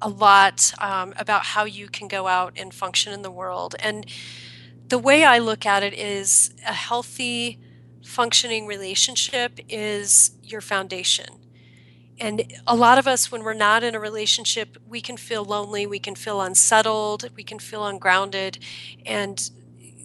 a 0.00 0.08
lot 0.08 0.72
um, 0.78 1.12
about 1.16 1.42
how 1.44 1.64
you 1.64 1.88
can 1.88 2.06
go 2.06 2.28
out 2.28 2.52
and 2.56 2.72
function 2.72 3.12
in 3.12 3.22
the 3.22 3.32
world. 3.32 3.74
And 3.80 4.06
the 4.86 4.98
way 4.98 5.24
I 5.24 5.40
look 5.40 5.66
at 5.66 5.82
it 5.82 5.92
is 5.92 6.54
a 6.64 6.72
healthy, 6.72 7.58
functioning 8.04 8.66
relationship 8.66 9.60
is 9.68 10.32
your 10.42 10.60
foundation. 10.60 11.26
And 12.18 12.52
a 12.66 12.76
lot 12.76 12.98
of 12.98 13.06
us, 13.06 13.32
when 13.32 13.42
we're 13.42 13.54
not 13.54 13.82
in 13.82 13.94
a 13.94 14.00
relationship, 14.00 14.76
we 14.86 15.00
can 15.00 15.16
feel 15.16 15.44
lonely, 15.44 15.86
we 15.86 15.98
can 15.98 16.14
feel 16.14 16.40
unsettled, 16.42 17.30
we 17.34 17.42
can 17.42 17.58
feel 17.58 17.86
ungrounded, 17.86 18.58
and 19.06 19.50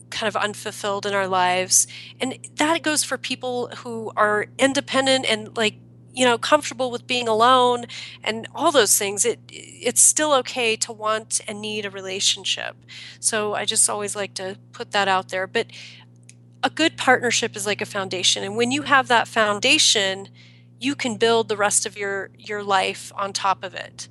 kind 0.10 0.28
of 0.30 0.42
unfulfilled 0.42 1.06
in 1.06 1.14
our 1.14 1.28
lives. 1.28 1.88
And 2.22 2.40
that 2.56 2.84
goes 2.84 3.04
for 3.04 3.18
people 3.18 3.68
who 3.78 4.14
are 4.16 4.48
independent 4.58 5.26
and 5.30 5.56
like 5.58 5.76
you 6.14 6.24
know 6.24 6.38
comfortable 6.38 6.90
with 6.90 7.06
being 7.06 7.28
alone 7.28 7.86
and 8.24 8.48
all 8.56 8.72
those 8.72 8.98
things 8.98 9.26
it 9.26 9.40
it's 9.50 10.02
still 10.02 10.34
okay 10.34 10.78
to 10.78 10.94
want 10.94 11.42
and 11.46 11.60
need 11.60 11.86
a 11.86 11.90
relationship 11.90 12.78
so 13.20 13.54
i 13.54 13.66
just 13.66 13.90
always 13.90 14.16
like 14.16 14.34
to 14.34 14.58
put 14.72 14.92
that 14.92 15.10
out 15.10 15.28
there 15.28 15.46
but 15.46 15.68
a 16.66 16.70
good 16.72 16.98
partnership 16.98 17.56
is 17.56 17.68
like 17.68 17.80
a 17.80 17.86
foundation. 17.86 18.44
And 18.44 18.58
when 18.58 18.72
you 18.72 18.82
have 18.82 19.08
that 19.08 19.28
foundation 19.28 20.30
you 20.80 20.96
can 20.96 21.16
build 21.16 21.48
the 21.48 21.58
rest 21.58 21.86
of 21.86 21.98
your 21.98 22.30
your 22.38 22.64
life 22.64 23.12
on 23.16 23.32
top 23.32 23.64
of 23.64 23.74
it. 23.74 24.10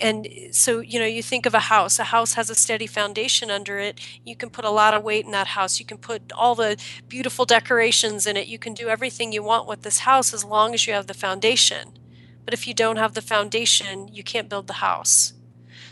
And 0.00 0.28
so 0.52 0.80
you 0.80 0.98
know 1.00 1.06
you 1.06 1.22
think 1.22 1.44
of 1.44 1.54
a 1.54 1.68
house. 1.74 1.98
A 1.98 2.04
house 2.04 2.34
has 2.34 2.48
a 2.48 2.54
steady 2.54 2.86
foundation 2.86 3.50
under 3.50 3.78
it. 3.78 4.00
You 4.24 4.36
can 4.36 4.48
put 4.48 4.64
a 4.64 4.70
lot 4.70 4.94
of 4.94 5.02
weight 5.02 5.24
in 5.26 5.32
that 5.32 5.48
house. 5.48 5.80
You 5.80 5.86
can 5.86 5.98
put 5.98 6.32
all 6.32 6.54
the 6.54 6.76
beautiful 7.08 7.44
decorations 7.44 8.26
in 8.26 8.36
it. 8.36 8.46
You 8.46 8.58
can 8.58 8.74
do 8.74 8.88
everything 8.88 9.32
you 9.32 9.42
want 9.42 9.68
with 9.68 9.82
this 9.82 10.00
house 10.00 10.32
as 10.32 10.44
long 10.44 10.74
as 10.74 10.86
you 10.86 10.92
have 10.94 11.08
the 11.08 11.14
foundation. 11.14 11.98
But 12.44 12.54
if 12.54 12.66
you 12.66 12.74
don't 12.74 12.96
have 12.96 13.14
the 13.14 13.22
foundation 13.22 14.08
you 14.08 14.22
can't 14.22 14.48
build 14.48 14.68
the 14.68 14.74
house 14.74 15.34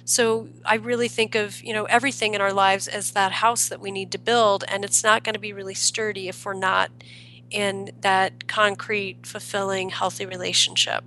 so 0.07 0.49
i 0.65 0.75
really 0.77 1.09
think 1.09 1.35
of 1.35 1.63
you 1.63 1.75
know 1.75 1.85
everything 1.85 2.35
in 2.35 2.41
our 2.41 2.53
lives 2.53 2.89
as 2.89 3.11
that 3.11 3.33
house 3.33 3.69
that 3.69 3.81
we 3.81 3.91
need 3.91 4.11
to 4.11 4.19
build 4.19 4.65
and 4.69 4.85
it's 4.85 5.05
not 5.05 5.23
going 5.23 5.35
to 5.35 5.41
be 5.41 5.53
really 5.53 5.75
sturdy 5.75 6.29
if 6.29 6.47
we're 6.47 6.55
not 6.55 6.91
in 7.51 7.91
that 8.01 8.49
concrete 8.49 9.27
fulfilling 9.27 9.91
healthy 9.91 10.25
relationship 10.27 11.05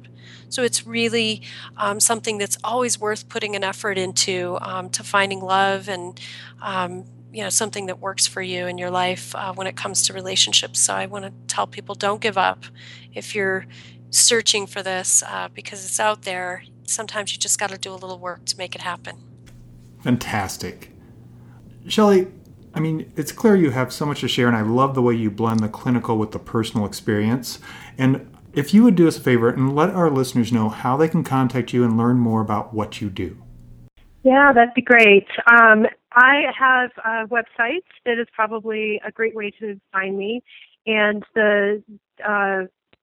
so 0.50 0.64
it's 0.64 0.86
really 0.86 1.42
um, 1.78 2.00
something 2.00 2.38
that's 2.38 2.58
always 2.64 3.00
worth 3.00 3.30
putting 3.30 3.56
an 3.56 3.64
effort 3.64 3.98
into 3.98 4.58
um, 4.62 4.90
to 4.92 5.04
finding 5.04 5.42
love 5.42 5.90
and 5.90 6.20
um, 6.62 7.06
you 7.32 7.44
know 7.44 7.50
something 7.50 7.86
that 7.86 8.00
works 8.00 8.28
for 8.28 8.42
you 8.42 8.68
in 8.68 8.78
your 8.78 8.90
life 8.90 9.36
uh, 9.36 9.54
when 9.54 9.68
it 9.68 9.76
comes 9.76 10.04
to 10.08 10.14
relationships. 10.14 10.80
So 10.80 10.94
I 10.94 11.06
want 11.06 11.26
to 11.26 11.34
tell 11.48 11.68
people 11.68 11.96
don't 11.96 12.22
give 12.22 12.38
up 12.38 12.66
if 13.14 13.36
you're 13.36 13.66
searching 14.10 14.66
for 14.66 14.82
this 14.82 15.24
uh, 15.24 15.50
because 15.54 15.86
it's 15.86 16.00
out 16.00 16.24
there. 16.24 16.64
Sometimes 16.90 17.34
you 17.34 17.40
just 17.40 17.60
got 17.60 17.70
to 17.70 17.78
do 17.78 17.92
a 17.92 17.96
little 17.96 18.20
work 18.20 18.46
to 18.46 18.58
make 18.58 18.76
it 18.76 18.82
happen. 18.82 19.18
Fantastic, 20.04 20.92
Shelly. 21.88 22.28
I 22.74 22.80
mean, 22.80 23.12
it's 23.16 23.32
clear 23.32 23.56
you 23.56 23.72
have 23.72 23.92
so 23.92 24.06
much 24.06 24.22
to 24.22 24.28
share, 24.28 24.48
and 24.48 24.56
I 24.56 24.62
love 24.62 24.96
the 24.96 25.02
way 25.02 25.14
you 25.14 25.32
blend 25.32 25.60
the 25.60 25.70
clinical 25.70 26.18
with 26.18 26.32
the 26.32 26.40
personal 26.40 26.86
experience. 26.86 27.60
And 27.98 28.32
if 28.54 28.74
you 28.74 28.84
would 28.84 28.96
do 28.96 29.08
us 29.08 29.18
a 29.18 29.22
favor 29.22 29.50
and 29.50 29.76
let 29.76 29.90
our 29.90 30.10
listeners 30.10 30.52
know 30.52 30.70
how 30.70 30.98
they 30.98 31.08
can 31.08 31.24
contact 31.24 31.74
you 31.74 31.84
and 31.84 31.98
learn 31.98 32.18
more 32.18 32.42
about 32.42 32.74
what 32.74 33.02
you 33.02 33.10
do. 33.10 33.42
Yeah, 34.24 34.52
that'd 34.54 34.74
be 34.74 34.82
great. 34.82 35.28
Um, 35.52 35.88
I 36.14 36.52
have 36.58 36.92
a 36.98 37.28
website 37.28 37.86
that 38.06 38.20
is 38.20 38.28
probably 38.34 39.00
a 39.06 39.12
great 39.12 39.36
way 39.36 39.52
to 39.60 39.80
find 39.92 40.18
me, 40.18 40.44
and 40.86 41.24
the 41.36 41.82
uh, 42.26 42.64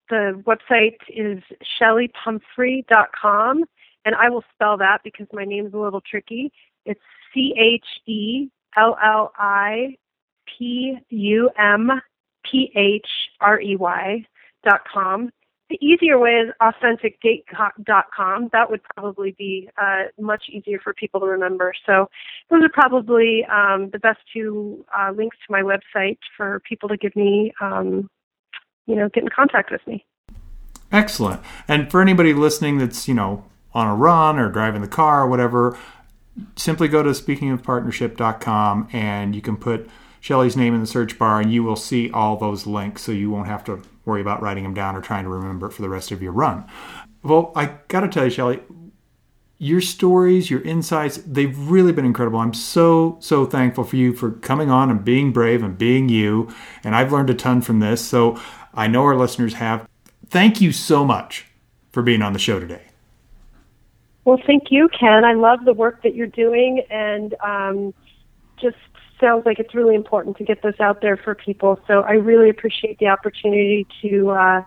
the 0.09 0.43
website 0.45 0.97
is 1.09 1.41
shellypumphrey.com, 1.79 3.63
and 4.05 4.15
I 4.15 4.29
will 4.29 4.43
spell 4.53 4.77
that 4.77 4.99
because 5.03 5.27
my 5.33 5.43
name 5.43 5.65
is 5.65 5.73
a 5.73 5.77
little 5.77 6.01
tricky. 6.01 6.51
It's 6.85 7.01
C 7.33 7.53
H 7.57 7.85
E 8.07 8.49
L 8.77 8.97
L 9.03 9.33
I 9.37 9.97
P 10.57 10.97
U 11.09 11.49
M 11.57 11.91
P 12.49 12.71
H 12.75 13.07
R 13.41 13.59
E 13.59 13.75
Y 13.75 14.25
dot 14.63 14.81
com. 14.91 15.31
The 15.69 15.83
easier 15.83 16.19
way 16.19 16.33
is 16.33 16.53
authenticgate.com. 16.61 18.49
That 18.51 18.69
would 18.69 18.81
probably 18.95 19.35
be 19.35 19.67
uh, 19.81 20.03
much 20.19 20.43
easier 20.51 20.79
for 20.79 20.93
people 20.93 21.19
to 21.21 21.25
remember. 21.25 21.73
So 21.87 22.07
those 22.51 22.61
are 22.61 22.69
probably 22.69 23.43
um, 23.45 23.89
the 23.91 23.97
best 23.97 24.19
two 24.31 24.85
uh, 24.95 25.11
links 25.11 25.37
to 25.47 25.51
my 25.51 25.63
website 25.63 26.19
for 26.37 26.61
people 26.69 26.87
to 26.89 26.97
give 26.97 27.15
me, 27.15 27.51
um, 27.61 28.11
you 28.85 28.95
know, 28.95 29.09
get 29.09 29.23
in 29.23 29.29
contact 29.29 29.71
with 29.71 29.81
me. 29.87 30.05
Excellent. 30.91 31.41
And 31.67 31.89
for 31.89 31.99
anybody 31.99 32.35
listening 32.35 32.77
that's, 32.77 33.07
you 33.07 33.15
know, 33.15 33.43
on 33.75 33.87
a 33.87 33.93
run 33.93 34.39
or 34.39 34.49
driving 34.49 34.81
the 34.81 34.87
car 34.87 35.23
or 35.23 35.27
whatever, 35.27 35.77
simply 36.55 36.87
go 36.87 37.03
to 37.03 37.09
speakingofpartnership.com 37.09 38.89
and 38.91 39.35
you 39.35 39.41
can 39.41 39.57
put 39.57 39.87
Shelly's 40.21 40.57
name 40.57 40.73
in 40.73 40.79
the 40.79 40.87
search 40.87 41.19
bar 41.19 41.39
and 41.39 41.53
you 41.53 41.63
will 41.63 41.75
see 41.75 42.09
all 42.09 42.37
those 42.37 42.65
links 42.65 43.03
so 43.03 43.11
you 43.11 43.29
won't 43.29 43.47
have 43.47 43.63
to 43.65 43.83
worry 44.05 44.21
about 44.21 44.41
writing 44.41 44.63
them 44.63 44.73
down 44.73 44.95
or 44.95 45.01
trying 45.01 45.25
to 45.25 45.29
remember 45.29 45.67
it 45.67 45.73
for 45.73 45.81
the 45.81 45.89
rest 45.89 46.11
of 46.11 46.21
your 46.21 46.31
run. 46.31 46.65
Well, 47.21 47.51
I 47.55 47.77
got 47.89 48.01
to 48.01 48.07
tell 48.07 48.25
you, 48.25 48.31
Shelly, 48.31 48.61
your 49.57 49.81
stories, 49.81 50.49
your 50.49 50.61
insights, 50.61 51.17
they've 51.17 51.57
really 51.57 51.91
been 51.91 52.05
incredible. 52.05 52.39
I'm 52.39 52.53
so, 52.53 53.17
so 53.19 53.45
thankful 53.45 53.83
for 53.83 53.95
you 53.95 54.13
for 54.13 54.31
coming 54.31 54.69
on 54.69 54.89
and 54.89 55.03
being 55.03 55.31
brave 55.31 55.63
and 55.63 55.77
being 55.77 56.09
you. 56.09 56.53
And 56.83 56.95
I've 56.95 57.11
learned 57.11 57.29
a 57.29 57.33
ton 57.33 57.61
from 57.61 57.79
this. 57.79 58.03
So 58.03 58.39
I 58.73 58.87
know 58.87 59.03
our 59.03 59.15
listeners 59.15 59.55
have. 59.55 59.87
Thank 60.27 60.61
you 60.61 60.71
so 60.71 61.05
much 61.05 61.45
for 61.91 62.01
being 62.03 62.21
on 62.21 62.33
the 62.33 62.39
show 62.39 62.59
today. 62.59 62.81
Well, 64.25 64.41
thank 64.45 64.71
you, 64.71 64.89
Ken. 64.89 65.23
I 65.23 65.33
love 65.33 65.65
the 65.65 65.73
work 65.73 66.01
that 66.01 66.15
you're 66.15 66.25
doing 66.27 66.83
and 66.89 67.35
um, 67.43 67.93
just 68.59 68.75
sounds 69.19 69.45
like 69.45 69.59
it's 69.59 69.73
really 69.73 69.95
important 69.95 70.37
to 70.37 70.43
get 70.43 70.61
this 70.63 70.75
out 70.79 71.01
there 71.01 71.15
for 71.15 71.35
people. 71.35 71.79
So 71.87 72.01
I 72.01 72.13
really 72.13 72.49
appreciate 72.49 72.97
the 72.97 73.07
opportunity 73.07 73.87
to 74.01 74.31
uh, 74.31 74.63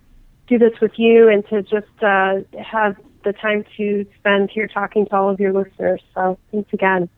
do 0.47 0.59
this 0.59 0.73
with 0.81 0.93
you 0.97 1.29
and 1.29 1.47
to 1.49 1.63
just 1.63 2.03
uh, 2.03 2.37
have 2.59 2.97
the 3.25 3.33
time 3.33 3.65
to 3.77 4.07
spend 4.19 4.51
here 4.51 4.69
talking 4.69 5.07
to 5.07 5.17
all 5.17 5.29
of 5.29 5.41
your 5.41 5.53
listeners. 5.53 6.01
So 6.15 6.39
thanks 6.53 6.73
again. 6.73 7.09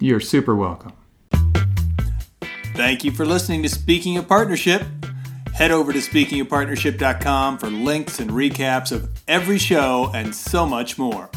You're 0.00 0.20
super 0.20 0.54
welcome. 0.54 0.92
Thank 2.74 3.04
you 3.04 3.12
for 3.12 3.24
listening 3.24 3.62
to 3.62 3.68
Speaking 3.68 4.18
of 4.18 4.28
Partnership. 4.28 4.82
Head 5.54 5.70
over 5.70 5.92
to 5.92 6.00
speakingofpartnership.com 6.00 7.58
for 7.58 7.68
links 7.68 8.18
and 8.18 8.30
recaps 8.30 8.92
of 8.92 9.08
every 9.26 9.56
show 9.56 10.10
and 10.12 10.34
so 10.34 10.66
much 10.66 10.98
more. 10.98 11.30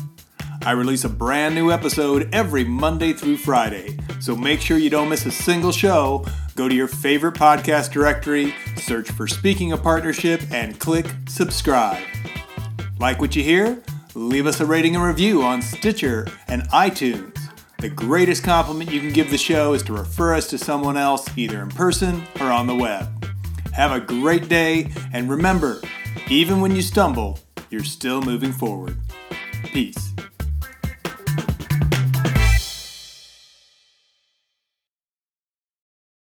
I 0.66 0.72
release 0.72 1.06
a 1.06 1.10
brand 1.10 1.56
new 1.56 1.72
episode 1.72 2.30
every 2.34 2.66
Monday 2.66 3.14
through 3.14 3.38
Friday, 3.38 3.98
so 4.20 4.36
make 4.36 4.60
sure 4.60 4.78
you 4.78 4.90
don't 4.90 5.08
miss 5.08 5.26
a 5.26 5.32
single 5.32 5.72
show. 5.72 6.26
Go 6.56 6.68
to 6.68 6.76
your 6.76 6.88
favorite 6.88 7.36
podcast 7.36 7.92
directory, 7.92 8.54
search 8.76 9.10
for 9.10 9.26
Speaking 9.26 9.72
of 9.72 9.82
Partnership, 9.82 10.42
and 10.52 10.78
click 10.78 11.06
subscribe. 11.30 12.04
Like 13.00 13.22
what 13.22 13.38
you 13.38 13.44
hear? 13.44 13.82
Leave 14.16 14.48
us 14.48 14.60
a 14.60 14.66
rating 14.66 14.96
and 14.96 15.04
review 15.04 15.44
on 15.44 15.62
Stitcher 15.62 16.28
and 16.50 16.64
iTunes. 16.70 17.38
The 17.80 17.90
greatest 17.90 18.44
compliment 18.44 18.92
you 18.92 19.00
can 19.00 19.14
give 19.14 19.32
the 19.32 19.38
show 19.38 19.74
is 19.74 19.84
to 19.84 19.94
refer 19.94 20.36
us 20.36 20.50
to 20.50 20.58
someone 20.58 20.98
else, 20.98 21.26
either 21.38 21.62
in 21.62 21.70
person 21.70 22.24
or 22.42 22.48
on 22.48 22.68
the 22.68 22.76
web. 22.76 23.08
Have 23.72 23.94
a 23.94 24.02
great 24.02 24.50
day, 24.50 24.92
and 25.14 25.30
remember, 25.30 25.80
even 26.28 26.60
when 26.60 26.76
you 26.76 26.82
stumble, 26.82 27.40
you're 27.70 27.86
still 27.86 28.22
moving 28.22 28.52
forward. 28.52 28.98
Peace. 29.64 30.12